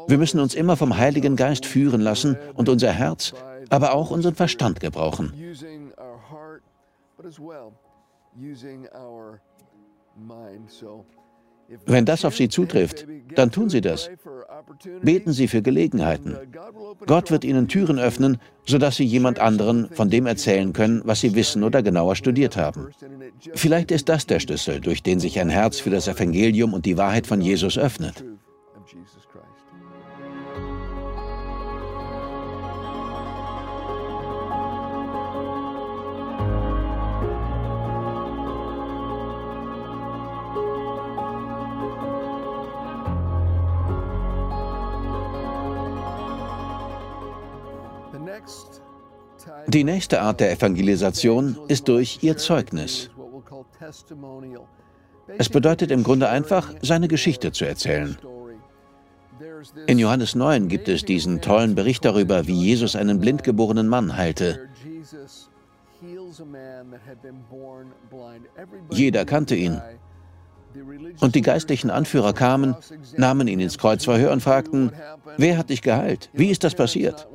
Wir 0.07 0.17
müssen 0.17 0.39
uns 0.39 0.53
immer 0.53 0.77
vom 0.77 0.97
Heiligen 0.97 1.35
Geist 1.35 1.65
führen 1.65 2.01
lassen 2.01 2.38
und 2.53 2.69
unser 2.69 2.91
Herz, 2.91 3.33
aber 3.69 3.93
auch 3.93 4.12
unseren 4.12 4.35
Verstand 4.35 4.79
gebrauchen. 4.79 5.33
Wenn 11.85 12.05
das 12.05 12.25
auf 12.25 12.35
Sie 12.35 12.50
zutrifft, 12.50 13.07
dann 13.35 13.51
tun 13.51 13.69
Sie 13.69 13.81
das. 13.81 14.09
Beten 15.01 15.31
Sie 15.33 15.47
für 15.47 15.62
Gelegenheiten. 15.62 16.38
Gott 17.05 17.31
wird 17.31 17.43
Ihnen 17.43 17.67
Türen 17.67 18.00
öffnen, 18.00 18.38
sodass 18.65 18.97
Sie 18.97 19.05
jemand 19.05 19.39
anderen 19.39 19.89
von 19.91 20.09
dem 20.09 20.25
erzählen 20.25 20.73
können, 20.73 21.01
was 21.05 21.21
Sie 21.21 21.35
wissen 21.35 21.63
oder 21.63 21.81
genauer 21.81 22.15
studiert 22.15 22.57
haben. 22.57 22.89
Vielleicht 23.53 23.91
ist 23.91 24.09
das 24.09 24.27
der 24.27 24.39
Schlüssel, 24.39 24.81
durch 24.81 25.03
den 25.03 25.19
sich 25.19 25.39
ein 25.39 25.50
Herz 25.50 25.79
für 25.79 25.89
das 25.89 26.07
Evangelium 26.07 26.73
und 26.73 26.85
die 26.85 26.97
Wahrheit 26.97 27.27
von 27.27 27.41
Jesus 27.41 27.77
öffnet. 27.77 28.23
Die 49.67 49.83
nächste 49.83 50.21
Art 50.21 50.39
der 50.39 50.51
Evangelisation 50.51 51.57
ist 51.67 51.87
durch 51.87 52.19
ihr 52.21 52.37
Zeugnis. 52.37 53.09
Es 55.37 55.49
bedeutet 55.49 55.91
im 55.91 56.03
Grunde 56.03 56.29
einfach, 56.29 56.73
seine 56.81 57.07
Geschichte 57.07 57.51
zu 57.51 57.65
erzählen. 57.65 58.17
In 59.87 59.99
Johannes 59.99 60.35
9 60.35 60.67
gibt 60.67 60.87
es 60.87 61.05
diesen 61.05 61.41
tollen 61.41 61.75
Bericht 61.75 62.05
darüber, 62.05 62.47
wie 62.47 62.53
Jesus 62.53 62.95
einen 62.95 63.19
blindgeborenen 63.19 63.87
Mann 63.87 64.15
heilte. 64.15 64.69
Jeder 68.89 69.25
kannte 69.25 69.55
ihn. 69.55 69.81
Und 71.20 71.36
die 71.36 71.42
geistlichen 71.42 71.89
Anführer 71.89 72.34
kamen, 72.34 72.75
nahmen 73.15 73.48
ihn 73.48 73.60
ins 73.60 73.77
Kreuzverhör 73.77 74.32
und 74.32 74.42
fragten, 74.42 74.92
wer 75.38 75.58
hat 75.58 75.70
dich 75.70 75.82
geheilt? 75.82 76.30
Wie 76.34 76.50
ist 76.50 76.63
das 76.63 76.75
passiert? 76.75 77.27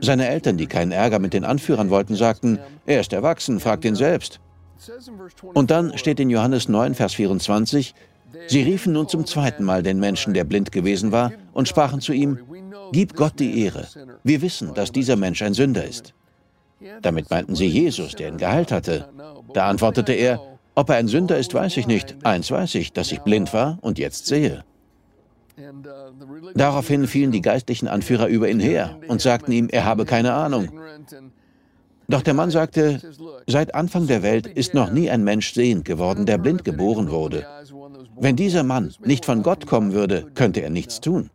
Seine 0.00 0.28
Eltern, 0.28 0.56
die 0.56 0.66
keinen 0.66 0.92
Ärger 0.92 1.18
mit 1.18 1.32
den 1.32 1.44
Anführern 1.44 1.90
wollten, 1.90 2.14
sagten, 2.14 2.58
er 2.86 3.00
ist 3.00 3.12
erwachsen, 3.12 3.60
fragt 3.60 3.84
ihn 3.84 3.94
selbst. 3.94 4.40
Und 5.54 5.70
dann 5.70 5.96
steht 5.96 6.20
in 6.20 6.30
Johannes 6.30 6.68
9, 6.68 6.94
Vers 6.94 7.14
24, 7.14 7.94
sie 8.48 8.62
riefen 8.62 8.92
nun 8.92 9.08
zum 9.08 9.24
zweiten 9.24 9.64
Mal 9.64 9.82
den 9.82 10.00
Menschen, 10.00 10.34
der 10.34 10.44
blind 10.44 10.72
gewesen 10.72 11.12
war, 11.12 11.32
und 11.52 11.68
sprachen 11.68 12.00
zu 12.00 12.12
ihm, 12.12 12.38
Gib 12.92 13.16
Gott 13.16 13.38
die 13.38 13.62
Ehre. 13.64 13.88
Wir 14.22 14.42
wissen, 14.42 14.74
dass 14.74 14.92
dieser 14.92 15.16
Mensch 15.16 15.42
ein 15.42 15.54
Sünder 15.54 15.84
ist. 15.84 16.14
Damit 17.02 17.30
meinten 17.30 17.54
sie 17.54 17.66
Jesus, 17.66 18.14
der 18.14 18.28
ihn 18.28 18.36
geheilt 18.36 18.72
hatte. 18.72 19.08
Da 19.52 19.68
antwortete 19.68 20.12
er, 20.12 20.40
ob 20.74 20.90
er 20.90 20.96
ein 20.96 21.08
Sünder 21.08 21.38
ist, 21.38 21.54
weiß 21.54 21.76
ich 21.76 21.86
nicht. 21.86 22.16
Eins 22.24 22.50
weiß 22.50 22.74
ich, 22.76 22.92
dass 22.92 23.12
ich 23.12 23.20
blind 23.20 23.52
war 23.52 23.78
und 23.80 23.98
jetzt 23.98 24.26
sehe. 24.26 24.64
Daraufhin 26.54 27.06
fielen 27.06 27.30
die 27.30 27.40
geistlichen 27.40 27.86
Anführer 27.86 28.26
über 28.26 28.48
ihn 28.48 28.60
her 28.60 28.98
und 29.08 29.20
sagten 29.20 29.52
ihm, 29.52 29.68
er 29.70 29.84
habe 29.84 30.04
keine 30.04 30.34
Ahnung. 30.34 30.68
Doch 32.08 32.22
der 32.22 32.34
Mann 32.34 32.50
sagte, 32.50 33.00
seit 33.46 33.74
Anfang 33.74 34.06
der 34.06 34.22
Welt 34.22 34.46
ist 34.46 34.74
noch 34.74 34.90
nie 34.90 35.10
ein 35.10 35.24
Mensch 35.24 35.54
sehend 35.54 35.84
geworden, 35.84 36.26
der 36.26 36.38
blind 36.38 36.64
geboren 36.64 37.10
wurde. 37.10 37.46
Wenn 38.16 38.36
dieser 38.36 38.62
Mann 38.62 38.92
nicht 39.04 39.24
von 39.24 39.42
Gott 39.42 39.66
kommen 39.66 39.92
würde, 39.92 40.26
könnte 40.34 40.60
er 40.60 40.70
nichts 40.70 41.00
tun. 41.00 41.30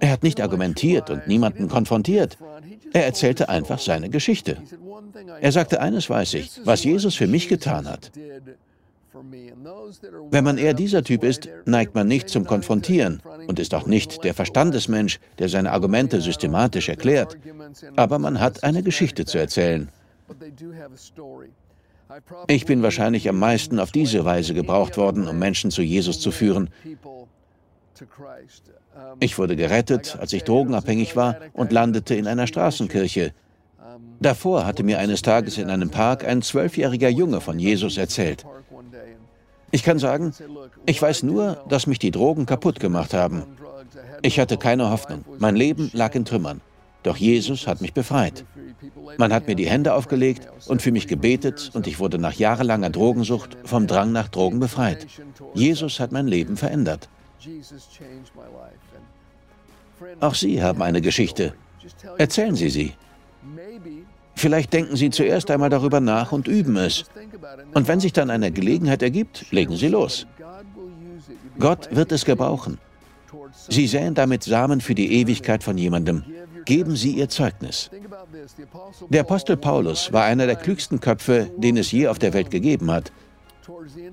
Er 0.00 0.12
hat 0.12 0.22
nicht 0.22 0.40
argumentiert 0.40 1.10
und 1.10 1.26
niemanden 1.26 1.68
konfrontiert. 1.68 2.38
Er 2.92 3.04
erzählte 3.04 3.48
einfach 3.48 3.78
seine 3.78 4.08
Geschichte. 4.10 4.58
Er 5.40 5.52
sagte, 5.52 5.80
eines 5.80 6.08
weiß 6.08 6.34
ich, 6.34 6.60
was 6.64 6.84
Jesus 6.84 7.14
für 7.14 7.26
mich 7.26 7.48
getan 7.48 7.88
hat. 7.88 8.10
Wenn 10.30 10.44
man 10.44 10.58
eher 10.58 10.74
dieser 10.74 11.02
Typ 11.02 11.24
ist, 11.24 11.48
neigt 11.64 11.94
man 11.94 12.06
nicht 12.06 12.28
zum 12.28 12.44
Konfrontieren 12.44 13.20
und 13.46 13.58
ist 13.58 13.74
auch 13.74 13.86
nicht 13.86 14.22
der 14.24 14.34
Verstandesmensch, 14.34 15.18
der 15.38 15.48
seine 15.48 15.72
Argumente 15.72 16.20
systematisch 16.20 16.88
erklärt. 16.88 17.36
Aber 17.96 18.18
man 18.18 18.40
hat 18.40 18.64
eine 18.64 18.82
Geschichte 18.82 19.24
zu 19.24 19.38
erzählen. 19.38 19.88
Ich 22.46 22.64
bin 22.64 22.82
wahrscheinlich 22.82 23.28
am 23.28 23.38
meisten 23.38 23.78
auf 23.80 23.92
diese 23.92 24.24
Weise 24.24 24.54
gebraucht 24.54 24.96
worden, 24.96 25.26
um 25.28 25.38
Menschen 25.38 25.70
zu 25.70 25.82
Jesus 25.82 26.20
zu 26.20 26.30
führen. 26.30 26.70
Ich 29.20 29.38
wurde 29.38 29.56
gerettet, 29.56 30.16
als 30.20 30.32
ich 30.32 30.44
drogenabhängig 30.44 31.16
war 31.16 31.36
und 31.52 31.72
landete 31.72 32.14
in 32.14 32.26
einer 32.26 32.46
Straßenkirche. 32.46 33.32
Davor 34.20 34.66
hatte 34.66 34.82
mir 34.82 34.98
eines 34.98 35.22
Tages 35.22 35.58
in 35.58 35.70
einem 35.70 35.90
Park 35.90 36.24
ein 36.26 36.42
zwölfjähriger 36.42 37.08
Junge 37.08 37.40
von 37.40 37.58
Jesus 37.58 37.96
erzählt. 37.96 38.44
Ich 39.70 39.82
kann 39.82 39.98
sagen, 39.98 40.32
ich 40.86 41.00
weiß 41.00 41.22
nur, 41.24 41.64
dass 41.68 41.86
mich 41.86 41.98
die 41.98 42.10
Drogen 42.10 42.46
kaputt 42.46 42.80
gemacht 42.80 43.12
haben. 43.12 43.44
Ich 44.22 44.40
hatte 44.40 44.56
keine 44.56 44.90
Hoffnung. 44.90 45.24
Mein 45.38 45.56
Leben 45.56 45.90
lag 45.92 46.14
in 46.14 46.24
Trümmern. 46.24 46.60
Doch 47.02 47.16
Jesus 47.16 47.66
hat 47.66 47.80
mich 47.80 47.94
befreit. 47.94 48.44
Man 49.18 49.32
hat 49.32 49.46
mir 49.46 49.54
die 49.54 49.68
Hände 49.68 49.94
aufgelegt 49.94 50.48
und 50.66 50.82
für 50.82 50.92
mich 50.92 51.06
gebetet 51.06 51.70
und 51.74 51.86
ich 51.86 52.00
wurde 52.00 52.18
nach 52.18 52.34
jahrelanger 52.34 52.90
Drogensucht 52.90 53.56
vom 53.64 53.86
Drang 53.86 54.12
nach 54.12 54.28
Drogen 54.28 54.58
befreit. 54.58 55.06
Jesus 55.54 56.00
hat 56.00 56.12
mein 56.12 56.26
Leben 56.26 56.56
verändert. 56.56 57.08
Auch 60.20 60.34
Sie 60.34 60.62
haben 60.62 60.82
eine 60.82 61.00
Geschichte. 61.00 61.54
Erzählen 62.18 62.54
Sie 62.54 62.70
sie. 62.70 62.92
Vielleicht 64.34 64.72
denken 64.72 64.96
Sie 64.96 65.10
zuerst 65.10 65.50
einmal 65.50 65.70
darüber 65.70 66.00
nach 66.00 66.32
und 66.32 66.46
üben 66.46 66.76
es. 66.76 67.04
Und 67.74 67.88
wenn 67.88 68.00
sich 68.00 68.12
dann 68.12 68.30
eine 68.30 68.52
Gelegenheit 68.52 69.02
ergibt, 69.02 69.50
legen 69.50 69.76
Sie 69.76 69.88
los. 69.88 70.26
Gott 71.58 71.88
wird 71.94 72.12
es 72.12 72.24
gebrauchen. 72.24 72.78
Sie 73.68 73.86
säen 73.86 74.14
damit 74.14 74.44
Samen 74.44 74.80
für 74.80 74.94
die 74.94 75.12
Ewigkeit 75.20 75.62
von 75.64 75.76
jemandem. 75.76 76.24
Geben 76.64 76.96
Sie 76.96 77.12
Ihr 77.12 77.28
Zeugnis. 77.28 77.90
Der 79.08 79.22
Apostel 79.22 79.56
Paulus 79.56 80.12
war 80.12 80.24
einer 80.24 80.46
der 80.46 80.56
klügsten 80.56 81.00
Köpfe, 81.00 81.50
den 81.56 81.76
es 81.76 81.90
je 81.90 82.08
auf 82.08 82.18
der 82.18 82.32
Welt 82.32 82.50
gegeben 82.50 82.90
hat. 82.90 83.10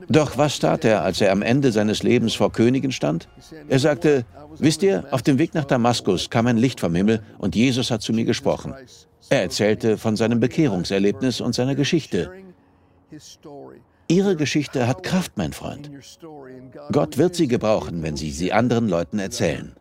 Doch 0.09 0.38
was 0.38 0.59
tat 0.59 0.85
er, 0.85 1.03
als 1.03 1.21
er 1.21 1.31
am 1.31 1.41
Ende 1.41 1.71
seines 1.71 2.03
Lebens 2.03 2.33
vor 2.35 2.51
Königen 2.51 2.91
stand? 2.91 3.27
Er 3.67 3.79
sagte, 3.79 4.25
wisst 4.57 4.83
ihr, 4.83 5.05
auf 5.12 5.21
dem 5.21 5.38
Weg 5.39 5.53
nach 5.53 5.65
Damaskus 5.65 6.29
kam 6.29 6.47
ein 6.47 6.57
Licht 6.57 6.79
vom 6.79 6.93
Himmel 6.95 7.21
und 7.38 7.55
Jesus 7.55 7.91
hat 7.91 8.01
zu 8.01 8.13
mir 8.13 8.25
gesprochen. 8.25 8.74
Er 9.29 9.41
erzählte 9.41 9.97
von 9.97 10.15
seinem 10.15 10.39
Bekehrungserlebnis 10.39 11.41
und 11.41 11.55
seiner 11.55 11.75
Geschichte. 11.75 12.31
Ihre 14.07 14.35
Geschichte 14.35 14.88
hat 14.88 15.03
Kraft, 15.03 15.33
mein 15.35 15.53
Freund. 15.53 15.89
Gott 16.91 17.17
wird 17.17 17.35
sie 17.35 17.47
gebrauchen, 17.47 18.03
wenn 18.03 18.15
Sie 18.15 18.29
sie 18.29 18.53
anderen 18.53 18.88
Leuten 18.88 19.17
erzählen. 19.17 19.74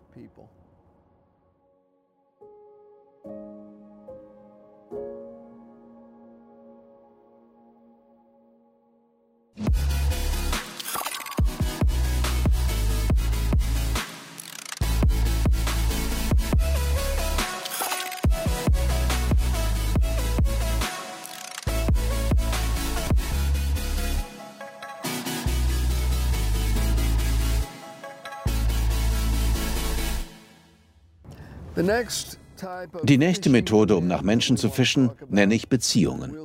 Die 33.02 33.18
nächste 33.18 33.50
Methode, 33.50 33.96
um 33.96 34.06
nach 34.06 34.22
Menschen 34.22 34.56
zu 34.56 34.70
fischen, 34.70 35.10
nenne 35.28 35.54
ich 35.54 35.68
Beziehungen. 35.68 36.36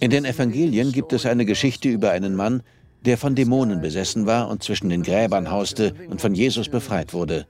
In 0.00 0.10
den 0.10 0.24
Evangelien 0.24 0.92
gibt 0.92 1.12
es 1.12 1.26
eine 1.26 1.44
Geschichte 1.44 1.88
über 1.88 2.10
einen 2.10 2.34
Mann, 2.34 2.62
der 3.04 3.18
von 3.18 3.34
Dämonen 3.34 3.80
besessen 3.80 4.26
war 4.26 4.48
und 4.48 4.62
zwischen 4.62 4.88
den 4.88 5.02
Gräbern 5.02 5.50
hauste 5.50 5.94
und 6.08 6.20
von 6.20 6.34
Jesus 6.34 6.68
befreit 6.68 7.12
wurde. 7.12 7.46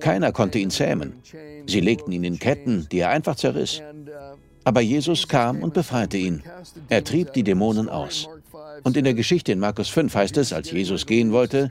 Keiner 0.00 0.32
konnte 0.32 0.58
ihn 0.58 0.70
zähmen. 0.70 1.14
Sie 1.66 1.80
legten 1.80 2.12
ihn 2.12 2.24
in 2.24 2.38
Ketten, 2.38 2.86
die 2.90 3.00
er 3.00 3.10
einfach 3.10 3.36
zerriss. 3.36 3.82
Aber 4.64 4.80
Jesus 4.80 5.28
kam 5.28 5.62
und 5.62 5.74
befreite 5.74 6.16
ihn. 6.16 6.42
Er 6.88 7.04
trieb 7.04 7.32
die 7.32 7.42
Dämonen 7.42 7.88
aus. 7.88 8.28
Und 8.84 8.96
in 8.96 9.04
der 9.04 9.14
Geschichte 9.14 9.52
in 9.52 9.58
Markus 9.58 9.88
5 9.88 10.14
heißt 10.14 10.36
es, 10.36 10.52
als 10.52 10.70
Jesus 10.70 11.06
gehen 11.06 11.32
wollte, 11.32 11.70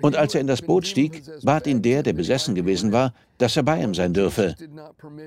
und 0.00 0.16
als 0.16 0.34
er 0.34 0.40
in 0.40 0.46
das 0.46 0.62
Boot 0.62 0.86
stieg, 0.86 1.22
bat 1.42 1.66
ihn 1.66 1.82
der, 1.82 2.02
der 2.02 2.12
besessen 2.12 2.54
gewesen 2.54 2.92
war, 2.92 3.14
dass 3.38 3.56
er 3.56 3.62
bei 3.62 3.82
ihm 3.82 3.94
sein 3.94 4.12
dürfe. 4.12 4.54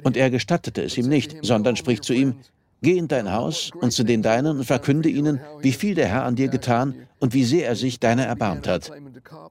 Und 0.03 0.17
er 0.17 0.29
gestattete 0.29 0.83
es 0.83 0.97
ihm 0.97 1.07
nicht, 1.07 1.37
sondern 1.41 1.75
spricht 1.75 2.03
zu 2.03 2.13
ihm, 2.13 2.35
Geh 2.81 2.97
in 2.97 3.07
dein 3.07 3.31
Haus 3.31 3.71
und 3.81 3.91
zu 3.91 4.03
den 4.03 4.21
Deinen 4.21 4.57
und 4.57 4.65
verkünde 4.65 5.09
ihnen, 5.09 5.41
wie 5.61 5.71
viel 5.71 5.95
der 5.95 6.07
Herr 6.07 6.25
an 6.25 6.35
dir 6.35 6.47
getan 6.47 6.93
und 7.19 7.33
wie 7.33 7.43
sehr 7.43 7.67
er 7.67 7.75
sich 7.75 7.99
deiner 7.99 8.25
erbarmt 8.25 8.67
hat. 8.67 8.91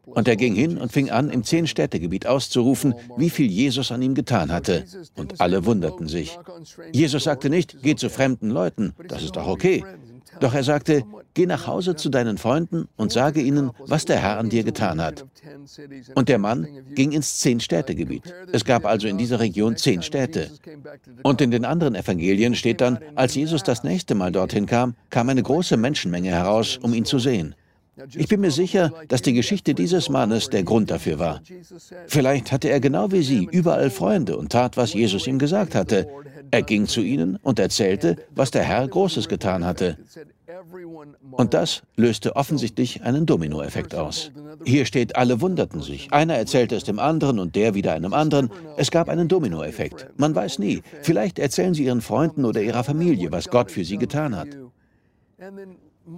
Und 0.07 0.29
er 0.29 0.37
ging 0.37 0.55
hin 0.55 0.79
und 0.79 0.93
fing 0.93 1.11
an, 1.11 1.31
im 1.31 1.43
Zehn-Städte-Gebiet 1.43 2.27
auszurufen, 2.27 2.95
wie 3.17 3.31
viel 3.31 3.51
Jesus 3.51 3.91
an 3.91 4.03
ihm 4.03 4.15
getan 4.15 4.53
hatte. 4.53 4.85
Und 5.17 5.41
alle 5.41 5.65
wunderten 5.65 6.07
sich. 6.07 6.39
Jesus 6.93 7.25
sagte 7.25 7.51
nicht, 7.51 7.83
geh 7.83 7.97
zu 7.97 8.09
fremden 8.11 8.51
Leuten, 8.51 8.95
das 9.09 9.25
ist 9.25 9.37
doch 9.37 9.49
okay. 9.49 9.85
Doch 10.41 10.55
er 10.55 10.65
sagte, 10.65 11.05
geh 11.35 11.47
nach 11.47 11.67
Hause 11.67 11.97
zu 11.97 12.09
deinen 12.09 12.39
Freunden 12.39 12.89
und 12.97 13.13
sage 13.13 13.41
ihnen, 13.41 13.71
was 13.79 14.05
der 14.05 14.19
Herr 14.19 14.39
an 14.39 14.49
dir 14.49 14.65
getan 14.65 15.01
hat. 15.01 15.25
Und 16.15 16.29
der 16.29 16.39
Mann 16.39 16.67
ging 16.95 17.13
ins 17.13 17.41
Zehn-Städte-Gebiet. 17.41 18.35
Es 18.53 18.65
gab 18.65 18.87
also 18.87 19.09
in 19.09 19.19
dieser 19.19 19.41
Region 19.41 19.77
zehn 19.77 20.03
Städte. 20.03 20.51
Und 21.23 21.41
in 21.41 21.51
den 21.51 21.65
anderen 21.65 21.95
Evangelien 21.95 22.55
steht 22.55 22.81
dann, 22.81 22.99
als 23.15 23.35
Jesus 23.35 23.63
das 23.63 23.85
nächste 23.85 24.15
Mal 24.15 24.33
dorthin 24.33 24.67
kam, 24.67 24.95
kam 25.11 25.29
eine 25.29 25.43
große 25.43 25.77
Menschenmenge 25.77 26.31
heraus, 26.31 26.79
um 26.81 26.95
ihn 26.95 27.05
zu 27.05 27.19
sehen. 27.19 27.55
Ich 28.15 28.29
bin 28.29 28.43
mir 28.43 28.51
sicher, 28.51 28.93
dass 29.09 29.23
die 29.23 29.33
Geschichte 29.33 29.75
dieses 29.75 30.11
Mannes 30.11 30.51
der 30.51 30.65
Grund 30.65 30.91
dafür 30.91 31.19
war. 31.19 31.41
Vielleicht 32.07 32.53
hatte 32.53 32.69
er 32.69 32.79
genau 32.79 33.11
wie 33.11 33.23
Sie 33.23 33.49
überall 33.51 33.91
Freunde 33.91 34.37
und 34.37 34.53
tat, 34.53 34.77
was 34.77 34.93
Jesus 34.93 35.27
ihm 35.27 35.39
gesagt 35.39 35.75
hatte. 35.75 36.07
Er 36.51 36.63
ging 36.63 36.87
zu 36.87 37.01
ihnen 37.01 37.37
und 37.43 37.59
erzählte, 37.59 38.17
was 38.35 38.51
der 38.51 38.63
Herr 38.63 38.87
Großes 38.87 39.29
getan 39.29 39.65
hatte. 39.65 39.99
Und 41.33 41.55
das 41.55 41.83
löste 41.97 42.37
offensichtlich 42.37 43.03
einen 43.03 43.27
Dominoeffekt 43.27 43.95
aus. 43.95 44.31
Hier 44.65 44.87
steht, 44.87 45.17
alle 45.17 45.41
wunderten 45.41 45.83
sich. 45.83 46.13
Einer 46.13 46.35
erzählte 46.35 46.77
es 46.77 46.85
dem 46.85 46.99
anderen 46.99 47.39
und 47.39 47.57
der 47.57 47.75
wieder 47.75 47.93
einem 47.93 48.15
anderen. 48.15 48.51
Es 48.77 48.91
gab 48.91 49.09
einen 49.09 49.29
Dominoeffekt. 49.29 50.09
Man 50.17 50.35
weiß 50.35 50.59
nie. 50.59 50.83
Vielleicht 51.03 51.39
erzählen 51.39 51.75
sie 51.75 51.85
ihren 51.85 52.01
Freunden 52.01 52.45
oder 52.45 52.63
ihrer 52.63 52.85
Familie, 52.85 53.33
was 53.33 53.49
Gott 53.49 53.71
für 53.71 53.85
sie 53.85 53.99
getan 53.99 54.37
hat. 54.37 54.49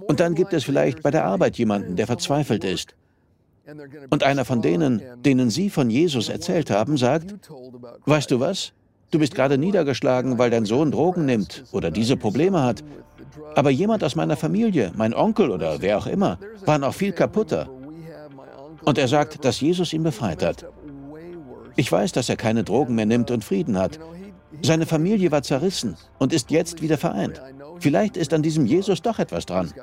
Und 0.07 0.19
dann 0.19 0.35
gibt 0.35 0.53
es 0.53 0.63
vielleicht 0.63 1.01
bei 1.01 1.11
der 1.11 1.25
Arbeit 1.25 1.57
jemanden, 1.57 1.95
der 1.95 2.07
verzweifelt 2.07 2.63
ist. 2.63 2.95
Und 4.09 4.23
einer 4.23 4.45
von 4.45 4.61
denen, 4.61 5.01
denen 5.23 5.49
Sie 5.49 5.69
von 5.69 5.89
Jesus 5.89 6.29
erzählt 6.29 6.71
haben, 6.71 6.97
sagt, 6.97 7.35
weißt 8.05 8.31
du 8.31 8.39
was? 8.39 8.73
Du 9.11 9.17
bist 9.17 9.33
gerade 9.33 9.57
niedergeschlagen, 9.57 10.37
weil 10.37 10.49
dein 10.49 10.65
Sohn 10.65 10.91
Drogen 10.91 11.25
nimmt 11.25 11.63
oder 11.71 11.89
diese 11.89 12.15
Probleme 12.15 12.63
hat. 12.63 12.83
Aber 13.55 13.71
jemand 13.71 14.03
aus 14.03 14.15
meiner 14.15 14.37
Familie, 14.37 14.91
mein 14.95 15.13
Onkel 15.13 15.49
oder 15.49 15.81
wer 15.81 15.97
auch 15.97 16.07
immer, 16.07 16.37
war 16.65 16.77
noch 16.77 16.93
viel 16.93 17.11
kaputter. 17.11 17.69
Und 18.83 18.97
er 18.97 19.07
sagt, 19.07 19.43
dass 19.43 19.61
Jesus 19.61 19.93
ihn 19.93 20.03
befreit 20.03 20.43
hat. 20.43 20.65
Ich 21.75 21.91
weiß, 21.91 22.11
dass 22.11 22.29
er 22.29 22.35
keine 22.35 22.63
Drogen 22.63 22.95
mehr 22.95 23.05
nimmt 23.05 23.31
und 23.31 23.43
Frieden 23.43 23.77
hat. 23.77 23.99
Seine 24.61 24.85
Familie 24.85 25.31
war 25.31 25.41
zerrissen 25.41 25.95
und 26.17 26.33
ist 26.33 26.51
jetzt 26.51 26.81
wieder 26.81 26.97
vereint. 26.97 27.41
Vielleicht 27.79 28.17
ist 28.17 28.33
an 28.33 28.43
diesem 28.43 28.65
Jesus 28.65 29.01
doch 29.01 29.19
etwas 29.19 29.45
dran. 29.45 29.73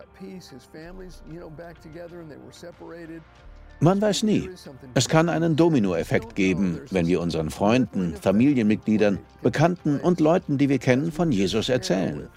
Man 3.80 4.00
weiß 4.00 4.22
nie. 4.22 4.48
Es 4.94 5.08
kann 5.08 5.28
einen 5.28 5.56
Dominoeffekt 5.56 6.34
geben, 6.34 6.80
wenn 6.90 7.06
wir 7.06 7.20
unseren 7.20 7.50
Freunden, 7.50 8.14
Familienmitgliedern, 8.14 9.18
Bekannten 9.42 10.00
und 10.00 10.20
Leuten, 10.20 10.56
die 10.58 10.68
wir 10.68 10.78
kennen, 10.78 11.12
von 11.12 11.30
Jesus 11.30 11.68
erzählen. 11.68 12.28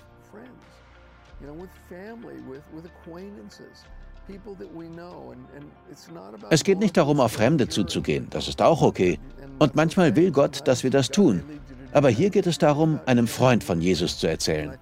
Es 6.49 6.63
geht 6.63 6.79
nicht 6.79 6.97
darum, 6.97 7.19
auf 7.19 7.31
Fremde 7.31 7.67
zuzugehen, 7.67 8.27
das 8.29 8.47
ist 8.47 8.61
auch 8.61 8.81
okay. 8.81 9.19
Und 9.59 9.75
manchmal 9.75 10.15
will 10.15 10.31
Gott, 10.31 10.67
dass 10.67 10.83
wir 10.83 10.91
das 10.91 11.09
tun. 11.09 11.43
Aber 11.91 12.09
hier 12.09 12.29
geht 12.29 12.45
es 12.45 12.57
darum, 12.57 12.99
einem 13.05 13.27
Freund 13.27 13.63
von 13.63 13.81
Jesus 13.81 14.19
zu 14.19 14.27
erzählen. 14.27 14.77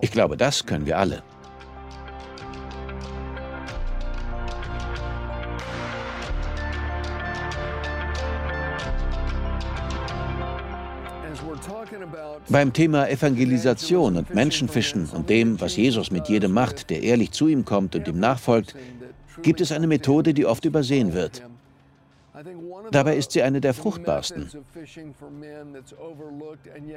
Ich 0.00 0.10
glaube, 0.10 0.36
das 0.36 0.66
können 0.66 0.86
wir 0.86 0.98
alle. 0.98 1.22
Beim 12.54 12.72
Thema 12.72 13.08
Evangelisation 13.08 14.16
und 14.16 14.32
Menschenfischen 14.32 15.08
und 15.10 15.28
dem, 15.28 15.60
was 15.60 15.74
Jesus 15.74 16.12
mit 16.12 16.28
jedem 16.28 16.52
macht, 16.52 16.88
der 16.88 17.02
ehrlich 17.02 17.32
zu 17.32 17.48
ihm 17.48 17.64
kommt 17.64 17.96
und 17.96 18.06
ihm 18.06 18.20
nachfolgt, 18.20 18.76
gibt 19.42 19.60
es 19.60 19.72
eine 19.72 19.88
Methode, 19.88 20.32
die 20.32 20.46
oft 20.46 20.64
übersehen 20.64 21.14
wird. 21.14 21.42
Dabei 22.92 23.16
ist 23.16 23.32
sie 23.32 23.42
eine 23.42 23.60
der 23.60 23.74
fruchtbarsten. 23.74 24.48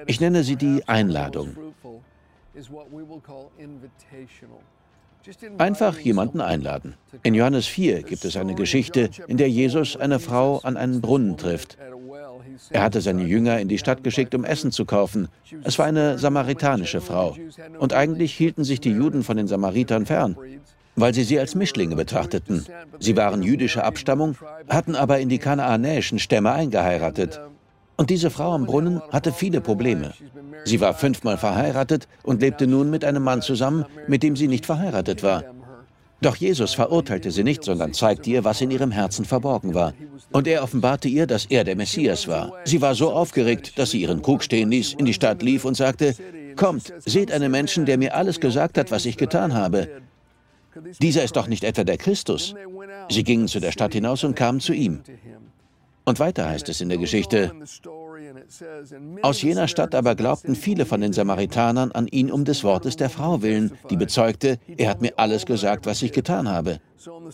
Ich 0.05 0.19
nenne 0.19 0.43
sie 0.43 0.57
die 0.57 0.87
Einladung. 0.87 1.57
Einfach 5.57 5.99
jemanden 5.99 6.41
einladen. 6.41 6.95
In 7.23 7.33
Johannes 7.33 7.67
4 7.67 8.03
gibt 8.03 8.25
es 8.25 8.37
eine 8.37 8.55
Geschichte, 8.55 9.09
in 9.27 9.37
der 9.37 9.49
Jesus 9.49 9.97
eine 9.97 10.19
Frau 10.19 10.59
an 10.59 10.77
einen 10.77 11.01
Brunnen 11.01 11.37
trifft. 11.37 11.77
Er 12.69 12.81
hatte 12.81 13.01
seine 13.01 13.23
Jünger 13.23 13.59
in 13.59 13.67
die 13.67 13.77
Stadt 13.77 14.03
geschickt, 14.03 14.33
um 14.35 14.43
Essen 14.43 14.71
zu 14.71 14.85
kaufen. 14.85 15.27
Es 15.63 15.77
war 15.77 15.85
eine 15.85 16.17
samaritanische 16.17 17.01
Frau. 17.01 17.35
Und 17.79 17.93
eigentlich 17.93 18.33
hielten 18.33 18.63
sich 18.63 18.81
die 18.81 18.91
Juden 18.91 19.23
von 19.23 19.37
den 19.37 19.47
Samaritern 19.47 20.05
fern, 20.05 20.37
weil 20.95 21.13
sie 21.13 21.23
sie 21.23 21.39
als 21.39 21.55
Mischlinge 21.55 21.95
betrachteten. 21.95 22.65
Sie 22.99 23.15
waren 23.15 23.43
jüdischer 23.43 23.83
Abstammung, 23.83 24.35
hatten 24.69 24.95
aber 24.95 25.19
in 25.19 25.29
die 25.29 25.39
kanaanäischen 25.39 26.19
Stämme 26.19 26.51
eingeheiratet. 26.51 27.39
Und 27.97 28.09
diese 28.11 28.29
Frau 28.29 28.53
am 28.53 28.65
Brunnen 28.65 29.01
hatte 29.11 29.33
viele 29.33 29.59
Probleme. 29.59 30.13
Sie 30.65 30.79
war 30.79 30.93
fünfmal 30.93 31.37
verheiratet 31.37 32.07
und 32.23 32.41
lebte 32.41 32.67
nun 32.67 32.89
mit 32.89 33.03
einem 33.03 33.23
Mann 33.23 33.41
zusammen, 33.41 33.85
mit 34.07 34.23
dem 34.23 34.35
sie 34.35 34.47
nicht 34.47 34.65
verheiratet 34.65 35.23
war. 35.23 35.43
Doch 36.21 36.35
Jesus 36.35 36.73
verurteilte 36.73 37.31
sie 37.31 37.43
nicht, 37.43 37.63
sondern 37.63 37.93
zeigte 37.93 38.29
ihr, 38.29 38.43
was 38.43 38.61
in 38.61 38.71
ihrem 38.71 38.91
Herzen 38.91 39.25
verborgen 39.25 39.75
war. 39.75 39.93
Und 40.31 40.47
er 40.47 40.63
offenbarte 40.63 41.07
ihr, 41.07 41.27
dass 41.27 41.45
er 41.45 41.63
der 41.63 41.75
Messias 41.75 42.27
war. 42.27 42.53
Sie 42.65 42.81
war 42.81 42.95
so 42.95 43.11
aufgeregt, 43.11 43.77
dass 43.77 43.91
sie 43.91 44.01
ihren 44.01 44.21
Krug 44.23 44.43
stehen 44.43 44.71
ließ, 44.71 44.93
in 44.93 45.05
die 45.05 45.13
Stadt 45.13 45.41
lief 45.43 45.63
und 45.63 45.75
sagte, 45.75 46.15
Kommt, 46.55 46.91
seht 47.05 47.31
einen 47.31 47.51
Menschen, 47.51 47.85
der 47.85 47.99
mir 47.99 48.15
alles 48.15 48.39
gesagt 48.39 48.79
hat, 48.79 48.89
was 48.89 49.05
ich 49.05 49.15
getan 49.15 49.53
habe. 49.53 49.89
Dieser 50.99 51.23
ist 51.23 51.35
doch 51.35 51.47
nicht 51.47 51.63
etwa 51.63 51.83
der 51.83 51.97
Christus. 51.97 52.55
Sie 53.09 53.23
gingen 53.23 53.47
zu 53.47 53.59
der 53.59 53.71
Stadt 53.71 53.93
hinaus 53.93 54.23
und 54.23 54.35
kamen 54.35 54.59
zu 54.59 54.73
ihm. 54.73 55.01
Und 56.07 56.21
weiter 56.21 56.47
heißt 56.47 56.69
es 56.69 56.79
in 56.79 56.87
der 56.87 56.99
Geschichte, 56.99 57.51
aus 59.23 59.41
jener 59.41 59.67
Stadt 59.67 59.93
aber 59.93 60.15
glaubten 60.15 60.55
viele 60.55 60.85
von 60.85 61.01
den 61.01 61.11
Samaritanern 61.11 61.91
an 61.91 62.07
ihn 62.07 62.31
um 62.31 62.45
des 62.45 62.63
Wortes 62.63 62.95
der 62.95 63.09
Frau 63.09 63.41
willen, 63.41 63.73
die 63.89 63.97
bezeugte, 63.97 64.57
er 64.77 64.89
hat 64.89 65.01
mir 65.01 65.11
alles 65.17 65.45
gesagt, 65.45 65.85
was 65.85 66.01
ich 66.01 66.13
getan 66.13 66.47
habe. 66.47 66.79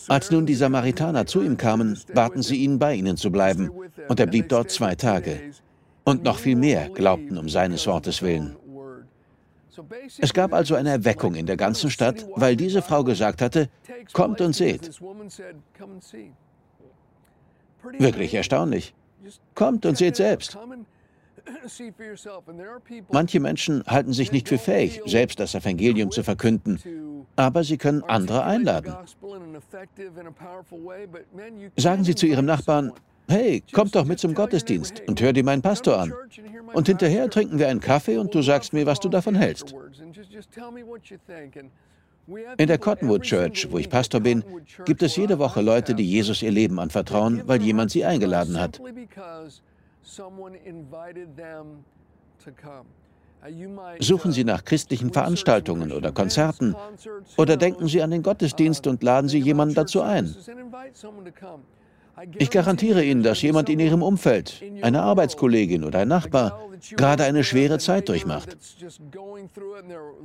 Als 0.08 0.32
nun 0.32 0.44
die 0.44 0.56
Samaritaner 0.56 1.24
zu 1.24 1.40
ihm 1.40 1.56
kamen, 1.56 1.96
baten 2.14 2.42
sie 2.42 2.56
ihn, 2.56 2.80
bei 2.80 2.96
ihnen 2.96 3.16
zu 3.16 3.30
bleiben, 3.30 3.70
und 4.08 4.18
er 4.18 4.26
blieb 4.26 4.48
dort 4.48 4.72
zwei 4.72 4.96
Tage. 4.96 5.52
Und 6.02 6.24
noch 6.24 6.38
viel 6.38 6.56
mehr 6.56 6.88
glaubten 6.88 7.38
um 7.38 7.48
seines 7.48 7.86
Wortes 7.86 8.22
willen. 8.22 8.56
Es 10.18 10.34
gab 10.34 10.52
also 10.52 10.74
eine 10.74 10.90
Erweckung 10.90 11.36
in 11.36 11.46
der 11.46 11.56
ganzen 11.56 11.90
Stadt, 11.90 12.26
weil 12.34 12.56
diese 12.56 12.82
Frau 12.82 13.04
gesagt 13.04 13.40
hatte, 13.40 13.68
kommt 14.12 14.40
und 14.40 14.52
seht. 14.52 14.90
Wirklich 17.98 18.34
erstaunlich. 18.34 18.94
Kommt 19.54 19.86
und 19.86 19.96
seht 19.96 20.16
selbst. 20.16 20.58
Manche 23.10 23.40
Menschen 23.40 23.84
halten 23.86 24.12
sich 24.12 24.32
nicht 24.32 24.48
für 24.48 24.58
fähig, 24.58 25.02
selbst 25.06 25.40
das 25.40 25.54
Evangelium 25.54 26.10
zu 26.10 26.22
verkünden, 26.22 26.80
aber 27.36 27.64
sie 27.64 27.76
können 27.76 28.02
andere 28.04 28.44
einladen. 28.44 28.94
Sagen 31.76 32.04
Sie 32.04 32.14
zu 32.14 32.26
Ihrem 32.26 32.46
Nachbarn, 32.46 32.92
hey, 33.28 33.62
kommt 33.72 33.94
doch 33.94 34.04
mit 34.04 34.20
zum 34.20 34.34
Gottesdienst 34.34 35.02
und 35.06 35.20
hör 35.20 35.32
dir 35.32 35.44
meinen 35.44 35.62
Pastor 35.62 35.98
an. 35.98 36.14
Und 36.72 36.86
hinterher 36.86 37.28
trinken 37.28 37.58
wir 37.58 37.68
einen 37.68 37.80
Kaffee 37.80 38.18
und 38.18 38.34
du 38.34 38.42
sagst 38.42 38.72
mir, 38.72 38.86
was 38.86 39.00
du 39.00 39.08
davon 39.08 39.34
hältst. 39.34 39.74
In 42.56 42.66
der 42.66 42.78
Cottonwood 42.78 43.22
Church, 43.22 43.68
wo 43.70 43.78
ich 43.78 43.90
Pastor 43.90 44.20
bin, 44.20 44.44
gibt 44.86 45.02
es 45.02 45.16
jede 45.16 45.38
Woche 45.38 45.60
Leute, 45.60 45.94
die 45.94 46.08
Jesus 46.08 46.42
ihr 46.42 46.50
Leben 46.50 46.78
anvertrauen, 46.78 47.42
weil 47.46 47.60
jemand 47.60 47.90
sie 47.90 48.04
eingeladen 48.04 48.58
hat. 48.58 48.80
Suchen 54.00 54.32
Sie 54.32 54.44
nach 54.44 54.64
christlichen 54.64 55.12
Veranstaltungen 55.12 55.92
oder 55.92 56.12
Konzerten 56.12 56.74
oder 57.36 57.56
denken 57.58 57.88
Sie 57.88 58.00
an 58.00 58.10
den 58.10 58.22
Gottesdienst 58.22 58.86
und 58.86 59.02
laden 59.02 59.28
Sie 59.28 59.38
jemanden 59.38 59.74
dazu 59.74 60.00
ein. 60.00 60.34
Ich 62.38 62.50
garantiere 62.50 63.04
Ihnen, 63.04 63.22
dass 63.22 63.42
jemand 63.42 63.68
in 63.68 63.80
Ihrem 63.80 64.02
Umfeld, 64.02 64.62
eine 64.82 65.02
Arbeitskollegin 65.02 65.84
oder 65.84 65.98
ein 66.00 66.08
Nachbar, 66.08 66.70
gerade 66.96 67.24
eine 67.24 67.44
schwere 67.44 67.78
Zeit 67.78 68.08
durchmacht. 68.08 68.56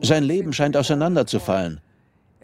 Sein 0.01 0.23
Leben 0.23 0.53
scheint 0.53 0.77
auseinanderzufallen. 0.77 1.81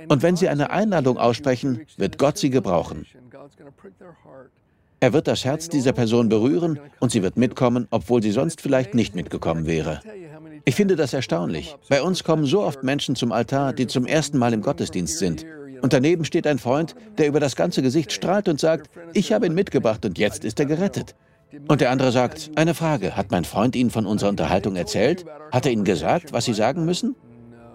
Und 0.09 0.23
wenn 0.23 0.35
Sie 0.35 0.49
eine 0.49 0.69
Einladung 0.69 1.17
aussprechen, 1.17 1.81
wird 1.97 2.17
Gott 2.17 2.37
Sie 2.37 2.49
gebrauchen. 2.49 3.05
Er 4.99 5.13
wird 5.13 5.27
das 5.27 5.45
Herz 5.45 5.69
dieser 5.69 5.93
Person 5.93 6.29
berühren 6.29 6.79
und 6.99 7.11
sie 7.11 7.21
wird 7.21 7.37
mitkommen, 7.37 7.87
obwohl 7.91 8.23
sie 8.23 8.31
sonst 8.31 8.61
vielleicht 8.61 8.95
nicht 8.95 9.13
mitgekommen 9.13 9.67
wäre. 9.67 9.99
Ich 10.63 10.75
finde 10.75 10.95
das 10.95 11.13
erstaunlich. 11.13 11.75
Bei 11.89 12.01
uns 12.01 12.23
kommen 12.23 12.45
so 12.45 12.63
oft 12.63 12.81
Menschen 12.81 13.15
zum 13.15 13.31
Altar, 13.31 13.73
die 13.73 13.87
zum 13.87 14.05
ersten 14.05 14.37
Mal 14.37 14.53
im 14.53 14.61
Gottesdienst 14.61 15.19
sind. 15.19 15.45
Und 15.81 15.93
daneben 15.93 16.25
steht 16.25 16.47
ein 16.47 16.57
Freund, 16.57 16.95
der 17.17 17.27
über 17.27 17.39
das 17.39 17.55
ganze 17.55 17.81
Gesicht 17.81 18.13
strahlt 18.13 18.47
und 18.47 18.59
sagt, 18.59 18.89
ich 19.13 19.31
habe 19.31 19.45
ihn 19.45 19.53
mitgebracht 19.53 20.05
und 20.05 20.17
jetzt 20.17 20.43
ist 20.43 20.59
er 20.59 20.65
gerettet. 20.65 21.13
Und 21.67 21.81
der 21.81 21.91
andere 21.91 22.11
sagt, 22.11 22.51
eine 22.55 22.73
Frage, 22.73 23.15
hat 23.15 23.31
mein 23.31 23.45
Freund 23.45 23.75
Ihnen 23.75 23.91
von 23.91 24.05
unserer 24.05 24.29
Unterhaltung 24.29 24.75
erzählt? 24.75 25.25
Hat 25.51 25.65
er 25.65 25.71
Ihnen 25.71 25.83
gesagt, 25.83 26.33
was 26.33 26.45
Sie 26.45 26.53
sagen 26.53 26.85
müssen? 26.85 27.15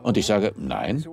Und 0.03 0.17
ich 0.17 0.27
sage, 0.27 0.53
nein. 0.57 1.05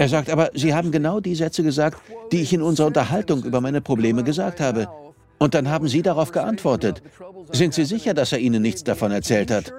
Er 0.00 0.08
sagt, 0.08 0.30
aber 0.30 0.48
Sie 0.54 0.72
haben 0.72 0.92
genau 0.92 1.20
die 1.20 1.34
Sätze 1.34 1.62
gesagt, 1.62 2.00
die 2.32 2.40
ich 2.40 2.54
in 2.54 2.62
unserer 2.62 2.86
Unterhaltung 2.86 3.44
über 3.44 3.60
meine 3.60 3.82
Probleme 3.82 4.24
gesagt 4.24 4.58
habe. 4.58 4.88
Und 5.36 5.52
dann 5.52 5.68
haben 5.68 5.88
Sie 5.88 6.00
darauf 6.00 6.32
geantwortet. 6.32 7.02
Sind 7.52 7.74
Sie 7.74 7.84
sicher, 7.84 8.14
dass 8.14 8.32
er 8.32 8.38
Ihnen 8.38 8.62
nichts 8.62 8.82
davon 8.82 9.12
erzählt 9.12 9.50
hat? 9.50 9.74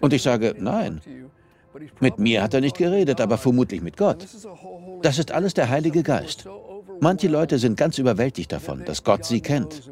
Und 0.00 0.12
ich 0.12 0.22
sage, 0.22 0.56
nein. 0.58 1.00
Mit 2.00 2.18
mir 2.18 2.42
hat 2.42 2.52
er 2.52 2.62
nicht 2.62 2.76
geredet, 2.76 3.20
aber 3.20 3.38
vermutlich 3.38 3.80
mit 3.80 3.96
Gott. 3.96 4.26
Das 5.02 5.20
ist 5.20 5.30
alles 5.30 5.54
der 5.54 5.68
Heilige 5.68 6.02
Geist. 6.02 6.48
Manche 6.98 7.28
Leute 7.28 7.60
sind 7.60 7.76
ganz 7.76 7.96
überwältigt 7.98 8.50
davon, 8.50 8.84
dass 8.84 9.04
Gott 9.04 9.24
sie 9.24 9.40
kennt. 9.40 9.88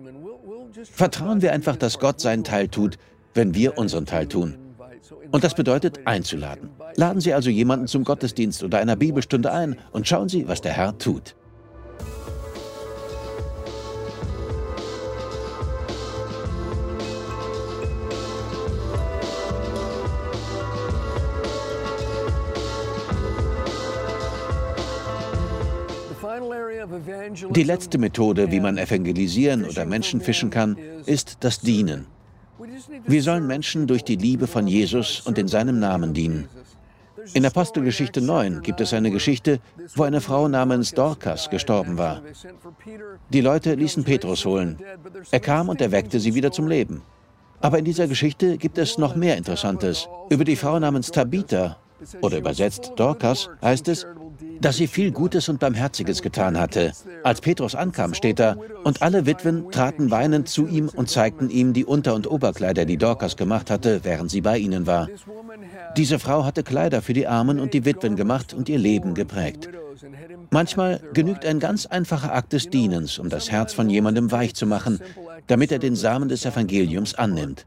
Vertrauen 0.90 1.40
wir 1.40 1.53
einfach, 1.53 1.77
dass 1.77 2.01
Gott 2.01 2.20
seinen 2.20 2.42
Teil 2.42 2.66
tut, 2.66 2.98
wenn 3.35 3.55
wir 3.55 3.79
unseren 3.79 4.07
Teil 4.07 4.27
tun. 4.27 4.57
Und 5.31 5.45
das 5.45 5.55
bedeutet 5.55 6.01
einzuladen. 6.07 6.71
Laden 6.97 7.21
Sie 7.21 7.35
also 7.35 7.51
jemanden 7.51 7.87
zum 7.87 8.05
Gottesdienst 8.05 8.62
oder 8.62 8.79
einer 8.79 8.97
Bibelstunde 8.97 9.53
ein 9.53 9.77
und 9.91 10.07
schauen 10.07 10.29
Sie, 10.29 10.47
was 10.49 10.61
der 10.61 10.73
Herr 10.73 10.97
tut. 10.99 11.35
Die 27.51 27.62
letzte 27.62 27.99
Methode, 27.99 28.51
wie 28.51 28.61
man 28.61 28.77
evangelisieren 28.77 29.65
oder 29.65 29.85
Menschen 29.85 30.21
fischen 30.21 30.51
kann, 30.51 30.77
ist 31.07 31.38
das 31.41 31.61
Dienen. 31.61 32.07
Wir 33.07 33.23
sollen 33.23 33.47
Menschen 33.47 33.87
durch 33.87 34.05
die 34.05 34.16
Liebe 34.16 34.47
von 34.47 34.66
Jesus 34.66 35.21
und 35.21 35.38
in 35.38 35.49
seinem 35.49 35.79
Namen 35.79 36.14
dienen. 36.14 36.49
In 37.35 37.47
Apostelgeschichte 37.47 38.21
9 38.21 38.62
gibt 38.62 38.81
es 38.81 38.92
eine 38.92 39.11
Geschichte, 39.11 39.61
wo 39.95 40.03
eine 40.03 40.21
Frau 40.21 40.49
namens 40.49 40.92
Dorcas 40.92 41.51
gestorben 41.51 41.97
war. 41.97 42.21
Die 43.31 43.40
Leute 43.40 43.75
ließen 43.75 44.05
Petrus 44.05 44.45
holen. 44.45 44.79
Er 45.31 45.40
kam 45.40 45.68
und 45.68 45.81
erweckte 45.81 46.18
sie 46.18 46.35
wieder 46.35 46.51
zum 46.51 46.66
Leben. 46.66 47.03
Aber 47.61 47.79
in 47.79 47.85
dieser 47.85 48.09
Geschichte 48.09 48.59
gibt 48.59 48.77
es 48.77 48.99
noch 48.99 49.14
mehr 49.14 49.37
Interessantes. 49.37 50.09
Über 50.31 50.45
die 50.45 50.57
Frau 50.57 50.79
namens 50.81 51.12
Tabitha, 51.12 51.77
oder 52.21 52.38
übersetzt 52.38 52.92
Dorcas, 52.97 53.49
heißt 53.62 53.87
es, 53.88 54.07
dass 54.61 54.77
sie 54.77 54.87
viel 54.87 55.11
Gutes 55.11 55.49
und 55.49 55.61
Barmherziges 55.61 56.23
getan 56.23 56.59
hatte. 56.59 56.93
Als 57.25 57.41
Petrus 57.41 57.75
ankam, 57.75 58.15
steht 58.15 58.39
da, 58.39 58.57
und 58.85 59.03
alle 59.03 59.27
Witwen 59.27 59.71
traten 59.71 60.11
weinend 60.11 60.49
zu 60.49 60.67
ihm 60.67 60.89
und 60.89 61.09
zeigten 61.09 61.51
ihm 61.51 61.73
die 61.73 61.85
Unter- 61.85 62.15
und 62.15 62.31
Oberkleider, 62.31 62.85
die 62.85 62.97
Dorcas 62.97 63.37
gemacht 63.37 63.71
hatte, 63.71 64.05
während 64.05 64.31
sie 64.31 64.41
bei 64.41 64.59
ihnen 64.59 64.87
war. 64.87 65.09
Diese 65.97 66.19
Frau 66.19 66.45
hatte 66.45 66.63
Kleider 66.63 67.03
für 67.03 67.13
die 67.13 67.27
Armen 67.27 67.61
und 67.61 67.75
die 67.75 67.85
Witwen 67.85 68.17
gemacht 68.17 68.55
und 68.55 68.69
ihr 68.69 68.79
Leben 68.79 69.15
geprägt. 69.15 69.69
Manchmal 70.51 71.01
genügt 71.13 71.45
ein 71.45 71.59
ganz 71.59 71.87
einfacher 71.87 72.35
Akt 72.35 72.53
des 72.53 72.69
Dienens, 72.71 73.19
um 73.19 73.29
das 73.29 73.51
Herz 73.51 73.73
von 73.73 73.89
jemandem 73.91 74.31
weich 74.31 74.55
zu 74.55 74.67
machen, 74.67 75.01
damit 75.47 75.73
er 75.73 75.79
den 75.79 75.97
Samen 75.97 76.29
des 76.29 76.45
Evangeliums 76.45 77.15
annimmt. 77.15 77.67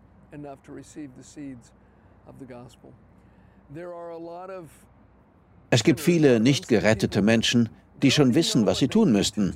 Es 5.75 5.83
gibt 5.83 5.99
viele 5.99 6.39
nicht 6.39 6.69
gerettete 6.69 7.21
Menschen, 7.21 7.67
die 8.01 8.09
schon 8.09 8.33
wissen, 8.33 8.65
was 8.65 8.79
sie 8.79 8.87
tun 8.87 9.11
müssten. 9.11 9.53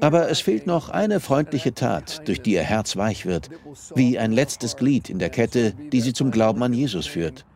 Aber 0.00 0.28
es 0.28 0.40
fehlt 0.40 0.66
noch 0.66 0.88
eine 0.88 1.20
freundliche 1.20 1.72
Tat, 1.72 2.26
durch 2.26 2.42
die 2.42 2.54
ihr 2.54 2.64
Herz 2.64 2.96
weich 2.96 3.26
wird, 3.26 3.48
wie 3.94 4.18
ein 4.18 4.32
letztes 4.32 4.76
Glied 4.76 5.08
in 5.08 5.20
der 5.20 5.30
Kette, 5.30 5.72
die 5.92 6.00
sie 6.00 6.12
zum 6.12 6.32
Glauben 6.32 6.64
an 6.64 6.72
Jesus 6.72 7.06
führt. 7.06 7.46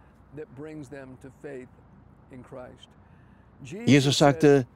Jesus 3.87 4.18
sagte, 4.18 4.68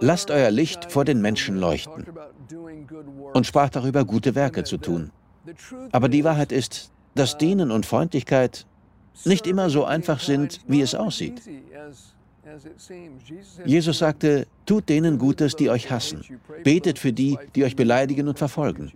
lasst 0.00 0.32
euer 0.32 0.50
Licht 0.50 0.90
vor 0.90 1.04
den 1.04 1.20
Menschen 1.20 1.54
leuchten 1.58 2.06
und 3.34 3.46
sprach 3.46 3.70
darüber, 3.70 4.04
gute 4.04 4.34
Werke 4.34 4.64
zu 4.64 4.78
tun. 4.78 5.12
Aber 5.92 6.08
die 6.08 6.24
Wahrheit 6.24 6.50
ist, 6.50 6.90
dass 7.14 7.38
Dienen 7.38 7.70
und 7.70 7.86
Freundlichkeit 7.86 8.66
nicht 9.24 9.46
immer 9.46 9.70
so 9.70 9.84
einfach 9.84 10.20
sind, 10.20 10.60
wie 10.66 10.80
es 10.80 10.94
aussieht. 10.94 11.42
Jesus 13.64 13.98
sagte, 13.98 14.46
tut 14.64 14.88
denen 14.88 15.18
Gutes, 15.18 15.56
die 15.56 15.70
euch 15.70 15.90
hassen. 15.90 16.24
Betet 16.64 16.98
für 16.98 17.12
die, 17.12 17.38
die 17.54 17.64
euch 17.64 17.76
beleidigen 17.76 18.28
und 18.28 18.38
verfolgen. 18.38 18.92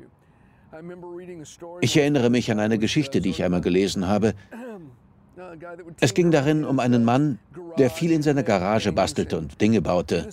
Ich 1.80 1.96
erinnere 1.96 2.30
mich 2.30 2.50
an 2.50 2.60
eine 2.60 2.78
Geschichte, 2.78 3.20
die 3.20 3.30
ich 3.30 3.44
einmal 3.44 3.60
gelesen 3.60 4.08
habe. 4.08 4.34
Es 6.00 6.14
ging 6.14 6.30
darin 6.30 6.64
um 6.64 6.78
einen 6.78 7.04
Mann, 7.04 7.38
der 7.78 7.90
viel 7.90 8.10
in 8.12 8.22
seiner 8.22 8.42
Garage 8.42 8.92
bastelte 8.92 9.38
und 9.38 9.60
Dinge 9.60 9.80
baute. 9.80 10.28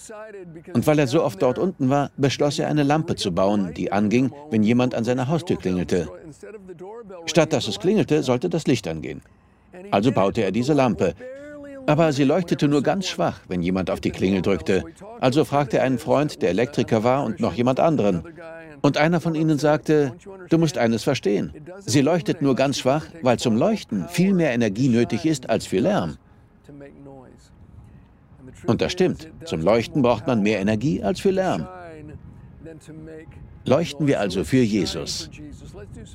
Und 0.73 0.88
weil 0.88 0.99
er 0.99 1.08
so 1.08 1.23
oft 1.23 1.41
dort 1.41 1.58
unten 1.58 1.89
war, 1.89 2.12
beschloss 2.17 2.60
er 2.60 2.67
eine 2.67 2.84
Lampe 2.84 3.15
zu 3.15 3.32
bauen, 3.32 3.73
die 3.73 3.91
anging, 3.91 4.32
wenn 4.49 4.63
jemand 4.63 4.95
an 4.95 5.04
seiner 5.04 5.28
Haustür 5.28 5.58
klingelte. 5.58 6.10
Statt 7.25 7.54
dass 7.54 7.67
es 7.67 7.80
klingelte, 7.80 8.23
sollte 8.23 8.49
das 8.49 8.67
Licht 8.67 8.88
angehen. 8.88 9.21
Also 9.92 10.12
baute 10.12 10.44
er 10.44 10.52
diese 10.52 10.74
Lampe. 10.74 11.13
Aber 11.88 12.13
sie 12.13 12.24
leuchtete 12.24 12.68
nur 12.68 12.84
ganz 12.84 13.08
schwach, 13.08 13.39
wenn 13.48 13.62
jemand 13.63 13.89
auf 13.89 14.00
die 14.00 14.12
Klingel 14.12 14.42
drückte. 14.42 14.84
Also 15.20 15.44
fragte 15.44 15.78
er 15.78 15.84
einen 15.84 15.98
Freund, 15.98 16.42
der 16.42 16.50
Elektriker 16.50 17.04
war, 17.04 17.24
und 17.24 17.39
noch 17.39 17.54
jemand 17.54 17.80
anderen. 17.80 18.24
Und 18.82 18.98
einer 18.98 19.20
von 19.20 19.36
ihnen 19.36 19.58
sagte, 19.58 20.13
du 20.50 20.58
musst 20.58 20.78
eines 20.78 21.04
verstehen. 21.04 21.52
Sie 21.80 22.02
leuchtet 22.02 22.42
nur 22.42 22.56
ganz 22.56 22.80
schwach, 22.80 23.06
weil 23.22 23.39
zum 23.39 23.58
Leuchten 23.58 24.08
viel 24.08 24.34
mehr 24.34 24.54
Energie 24.54 24.88
nötig 24.88 25.26
ist 25.26 25.50
als 25.50 25.65
für 25.65 25.80
Lärm. 25.80 26.18
Und 28.65 28.82
das 28.82 28.92
stimmt. 28.92 29.28
Zum 29.46 29.62
Leuchten 29.62 30.02
braucht 30.02 30.28
man 30.28 30.42
mehr 30.42 30.60
Energie 30.60 31.04
als 31.04 31.20
für 31.20 31.32
Lärm. 31.32 31.68
Leuchten 33.65 34.08
wir 34.08 34.19
also 34.19 34.43
für 34.43 34.62
Jesus. 34.62 35.30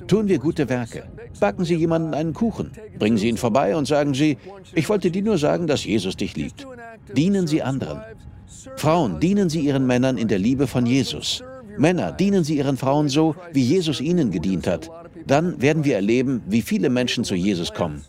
Tun 0.07 0.27
wir 0.27 0.39
gute 0.39 0.69
Werke. 0.69 1.03
Backen 1.39 1.65
Sie 1.65 1.75
jemanden 1.75 2.13
einen 2.13 2.33
Kuchen. 2.33 2.71
Bringen 2.99 3.17
Sie 3.17 3.29
ihn 3.29 3.37
vorbei 3.37 3.75
und 3.75 3.87
sagen 3.87 4.13
Sie, 4.13 4.37
ich 4.73 4.89
wollte 4.89 5.11
dir 5.11 5.23
nur 5.23 5.37
sagen, 5.37 5.67
dass 5.67 5.85
Jesus 5.85 6.17
dich 6.17 6.35
liebt. 6.35 6.65
Dienen 7.15 7.47
Sie 7.47 7.61
anderen. 7.61 8.01
Frauen, 8.77 9.19
dienen 9.19 9.49
Sie 9.49 9.61
Ihren 9.61 9.85
Männern 9.85 10.17
in 10.17 10.27
der 10.27 10.39
Liebe 10.39 10.67
von 10.67 10.85
Jesus. 10.85 11.43
Männer, 11.77 12.11
dienen 12.11 12.43
Sie 12.43 12.57
Ihren 12.57 12.77
Frauen 12.77 13.09
so, 13.09 13.35
wie 13.53 13.63
Jesus 13.63 14.01
ihnen 14.01 14.31
gedient 14.31 14.67
hat. 14.67 14.89
dann 15.27 15.61
werden 15.61 15.83
wir 15.83 15.95
erleben, 15.95 16.41
wie 16.47 16.61
viele 16.61 16.89
Menschen 16.89 17.23
zu 17.23 17.35
Jesus 17.35 17.73
kommen. 17.73 18.03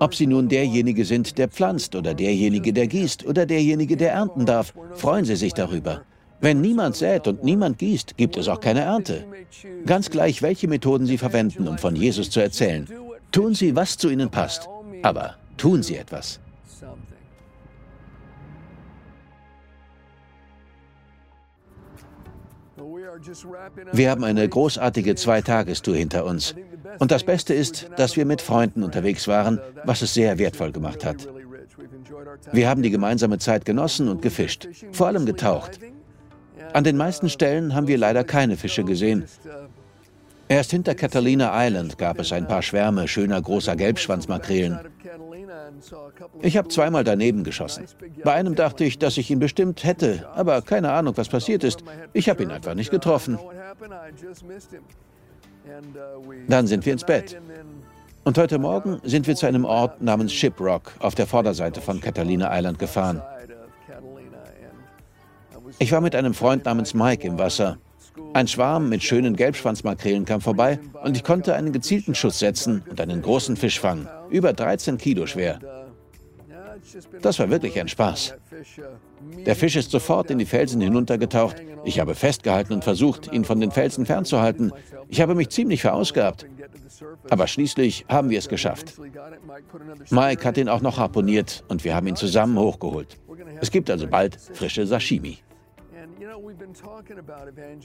Ob 0.00 0.14
sie 0.14 0.26
nun 0.26 0.48
derjenige 0.48 1.04
sind, 1.04 1.36
der 1.38 1.48
pflanzt 1.48 1.94
oder 1.94 2.14
derjenige, 2.14 2.72
der 2.72 2.86
gießt 2.86 3.26
oder 3.26 3.46
derjenige, 3.46 3.96
der 3.96 4.12
ernten 4.12 4.46
darf, 4.46 4.72
freuen 4.94 5.24
sie 5.24 5.36
sich 5.36 5.52
darüber. 5.52 6.02
Wenn 6.40 6.60
niemand 6.60 6.96
sät 6.96 7.28
und 7.28 7.44
niemand 7.44 7.78
gießt, 7.78 8.16
gibt 8.16 8.36
es 8.36 8.48
auch 8.48 8.60
keine 8.60 8.80
Ernte. 8.80 9.26
Ganz 9.84 10.10
gleich, 10.10 10.40
welche 10.40 10.68
Methoden 10.68 11.06
Sie 11.06 11.18
verwenden, 11.18 11.68
um 11.68 11.76
von 11.76 11.96
Jesus 11.96 12.30
zu 12.30 12.40
erzählen. 12.40 12.88
Tun 13.30 13.54
Sie, 13.54 13.76
was 13.76 13.98
zu 13.98 14.08
Ihnen 14.08 14.30
passt. 14.30 14.68
Aber 15.02 15.36
tun 15.56 15.82
Sie 15.82 15.96
etwas. 15.96 16.40
Wir 23.92 24.10
haben 24.10 24.24
eine 24.24 24.48
großartige 24.48 25.14
Zweitagestour 25.14 25.94
hinter 25.94 26.24
uns. 26.24 26.54
Und 26.98 27.10
das 27.10 27.24
Beste 27.24 27.52
ist, 27.52 27.90
dass 27.96 28.16
wir 28.16 28.24
mit 28.24 28.40
Freunden 28.40 28.82
unterwegs 28.82 29.28
waren, 29.28 29.60
was 29.84 30.00
es 30.00 30.14
sehr 30.14 30.38
wertvoll 30.38 30.72
gemacht 30.72 31.04
hat. 31.04 31.28
Wir 32.52 32.68
haben 32.68 32.82
die 32.82 32.90
gemeinsame 32.90 33.38
Zeit 33.38 33.64
genossen 33.64 34.08
und 34.08 34.22
gefischt, 34.22 34.68
vor 34.92 35.08
allem 35.08 35.26
getaucht. 35.26 35.78
An 36.72 36.84
den 36.84 36.96
meisten 36.96 37.28
Stellen 37.28 37.74
haben 37.74 37.86
wir 37.86 37.98
leider 37.98 38.24
keine 38.24 38.56
Fische 38.56 38.84
gesehen. 38.84 39.24
Erst 40.48 40.72
hinter 40.72 40.94
Catalina 40.94 41.52
Island 41.66 41.96
gab 41.96 42.18
es 42.18 42.32
ein 42.32 42.48
paar 42.48 42.62
Schwärme 42.62 43.06
schöner 43.06 43.40
großer 43.40 43.76
Gelbschwanzmakrelen. 43.76 44.80
Ich 46.42 46.56
habe 46.56 46.68
zweimal 46.68 47.04
daneben 47.04 47.44
geschossen. 47.44 47.84
Bei 48.24 48.32
einem 48.32 48.54
dachte 48.54 48.84
ich, 48.84 48.98
dass 48.98 49.16
ich 49.16 49.30
ihn 49.30 49.38
bestimmt 49.38 49.84
hätte, 49.84 50.28
aber 50.34 50.60
keine 50.62 50.90
Ahnung, 50.92 51.16
was 51.16 51.28
passiert 51.28 51.64
ist. 51.64 51.84
Ich 52.12 52.28
habe 52.28 52.42
ihn 52.42 52.50
einfach 52.50 52.74
nicht 52.74 52.90
getroffen. 52.90 53.38
Dann 56.48 56.66
sind 56.66 56.84
wir 56.84 56.92
ins 56.92 57.04
Bett. 57.04 57.40
Und 58.24 58.36
heute 58.36 58.58
Morgen 58.58 59.00
sind 59.04 59.26
wir 59.26 59.36
zu 59.36 59.46
einem 59.46 59.64
Ort 59.64 60.02
namens 60.02 60.32
Shiprock 60.32 60.92
auf 60.98 61.14
der 61.14 61.26
Vorderseite 61.26 61.80
von 61.80 62.00
Catalina 62.00 62.50
Island 62.56 62.78
gefahren. 62.78 63.22
Ich 65.78 65.92
war 65.92 66.00
mit 66.00 66.14
einem 66.14 66.34
Freund 66.34 66.64
namens 66.64 66.94
Mike 66.94 67.26
im 67.26 67.38
Wasser. 67.38 67.78
Ein 68.32 68.48
Schwarm 68.48 68.88
mit 68.88 69.02
schönen 69.02 69.36
Gelbschwanzmakrelen 69.36 70.24
kam 70.24 70.40
vorbei 70.40 70.78
und 71.02 71.16
ich 71.16 71.24
konnte 71.24 71.54
einen 71.54 71.72
gezielten 71.72 72.14
Schuss 72.14 72.38
setzen 72.38 72.82
und 72.88 73.00
einen 73.00 73.22
großen 73.22 73.56
Fisch 73.56 73.80
fangen, 73.80 74.08
über 74.30 74.52
13 74.52 74.98
Kilo 74.98 75.26
schwer. 75.26 75.60
Das 77.22 77.38
war 77.38 77.50
wirklich 77.50 77.78
ein 77.78 77.88
Spaß. 77.88 78.34
Der 79.46 79.54
Fisch 79.54 79.76
ist 79.76 79.90
sofort 79.90 80.30
in 80.30 80.38
die 80.38 80.46
Felsen 80.46 80.80
hinuntergetaucht. 80.80 81.56
Ich 81.84 82.00
habe 82.00 82.14
festgehalten 82.14 82.72
und 82.72 82.84
versucht, 82.84 83.32
ihn 83.32 83.44
von 83.44 83.60
den 83.60 83.70
Felsen 83.70 84.06
fernzuhalten. 84.06 84.72
Ich 85.08 85.20
habe 85.20 85.34
mich 85.34 85.50
ziemlich 85.50 85.82
verausgabt. 85.82 86.46
Aber 87.28 87.46
schließlich 87.46 88.06
haben 88.08 88.30
wir 88.30 88.38
es 88.38 88.48
geschafft. 88.48 88.94
Mike 90.10 90.44
hat 90.44 90.56
ihn 90.56 90.68
auch 90.68 90.80
noch 90.80 90.98
harponiert 90.98 91.64
und 91.68 91.84
wir 91.84 91.94
haben 91.94 92.06
ihn 92.06 92.16
zusammen 92.16 92.58
hochgeholt. 92.58 93.18
Es 93.60 93.70
gibt 93.70 93.90
also 93.90 94.06
bald 94.06 94.36
frische 94.36 94.86
Sashimi. 94.86 95.38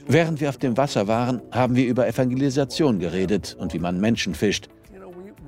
Während 0.06 0.40
wir 0.40 0.48
auf 0.48 0.58
dem 0.58 0.76
Wasser 0.76 1.08
waren, 1.08 1.42
haben 1.50 1.74
wir 1.74 1.86
über 1.86 2.06
Evangelisation 2.06 2.98
geredet 2.98 3.56
und 3.58 3.72
wie 3.72 3.78
man 3.78 4.00
Menschen 4.00 4.34
fischt. 4.34 4.68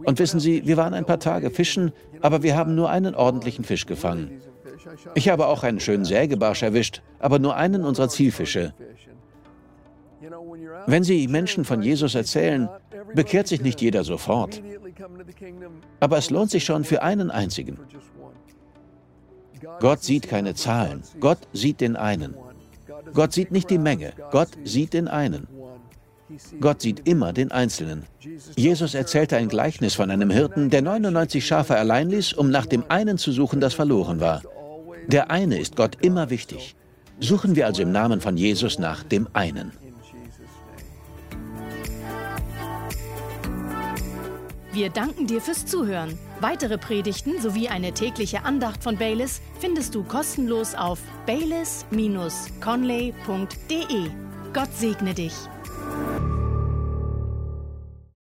Und 0.05 0.18
wissen 0.18 0.40
Sie, 0.40 0.66
wir 0.66 0.77
waren 0.77 0.94
ein 0.94 1.05
paar 1.05 1.18
Tage 1.18 1.51
fischen, 1.51 1.92
aber 2.20 2.42
wir 2.42 2.57
haben 2.57 2.74
nur 2.74 2.90
einen 2.90 3.14
ordentlichen 3.14 3.64
Fisch 3.64 3.87
gefangen. 3.87 4.40
Ich 5.14 5.29
habe 5.29 5.46
auch 5.46 5.64
einen 5.64 5.81
schönen 5.81 6.05
Sägebarsch 6.05 6.62
erwischt, 6.62 7.03
aber 7.18 7.38
nur 7.38 7.57
einen 7.57 7.85
unserer 7.85 8.09
Zielfische. 8.09 8.72
Wenn 10.87 11.05
Sie 11.05 11.29
Menschen 11.29 11.64
von 11.64 11.83
Jesus 11.83 12.14
erzählen, 12.14 12.68
bekehrt 13.14 13.48
sich 13.48 13.61
nicht 13.61 13.81
jeder 13.81 14.05
sofort. 14.05 14.62
Aber 16.01 16.18
es 16.18 16.31
lohnt 16.31 16.51
sich 16.51 16.64
schon 16.64 16.85
für 16.85 17.03
einen 17.03 17.31
einzigen. 17.31 17.79
Gott 19.81 20.03
sieht 20.03 20.29
keine 20.29 20.55
Zahlen, 20.55 21.03
Gott 21.20 21.38
sieht 21.53 21.81
den 21.81 21.96
einen. 21.96 22.35
Gott 23.14 23.33
sieht 23.33 23.51
nicht 23.51 23.71
die 23.71 23.79
Menge, 23.79 24.12
Gott 24.31 24.51
sieht 24.64 24.92
den 24.92 25.09
einen. 25.09 25.47
Gott 26.61 26.83
sieht 26.83 27.09
immer 27.09 27.33
den 27.33 27.51
Einzelnen. 27.51 28.05
Jesus 28.55 28.94
erzählte 28.94 29.37
ein 29.37 29.49
Gleichnis 29.49 29.94
von 29.94 30.11
einem 30.11 30.31
Hirten, 30.31 30.68
der 30.68 30.83
99 30.83 31.47
Schafe 31.47 31.77
allein 31.77 32.11
ließ, 32.11 32.35
um 32.35 32.51
nach 32.51 32.66
dem 32.66 32.85
einen 32.88 33.16
zu 33.16 33.33
suchen, 33.33 33.61
das 33.61 33.75
verloren 33.75 34.21
war. 34.21 34.42
Der 35.07 35.31
eine 35.31 35.59
ist 35.59 35.77
Gott 35.77 35.97
immer 36.03 36.29
wichtig. 36.29 36.77
Suchen 37.18 37.57
wir 37.57 37.66
also 37.66 37.83
im 37.83 37.92
Namen 37.92 38.21
von 38.21 38.37
Jesus 38.37 38.79
nach 38.79 39.03
dem 39.03 39.27
einen. 39.33 39.73
Wir 44.73 44.90
danken 44.90 45.27
dir 45.27 45.40
fürs 45.40 45.64
Zuhören. 45.64 46.18
Weitere 46.40 46.79
Predigten 46.79 47.40
sowie 47.40 47.68
eine 47.68 47.92
tägliche 47.92 48.44
Andacht 48.44 48.85
von 48.85 48.96
Baylis 48.96 49.40
findest 49.59 49.96
du 49.96 50.05
kostenlos 50.05 50.77
auf 50.77 51.01
baylis-conley.de. 51.27 54.11
Gott 54.53 54.74
segne 54.74 55.14
dich. 55.14 55.35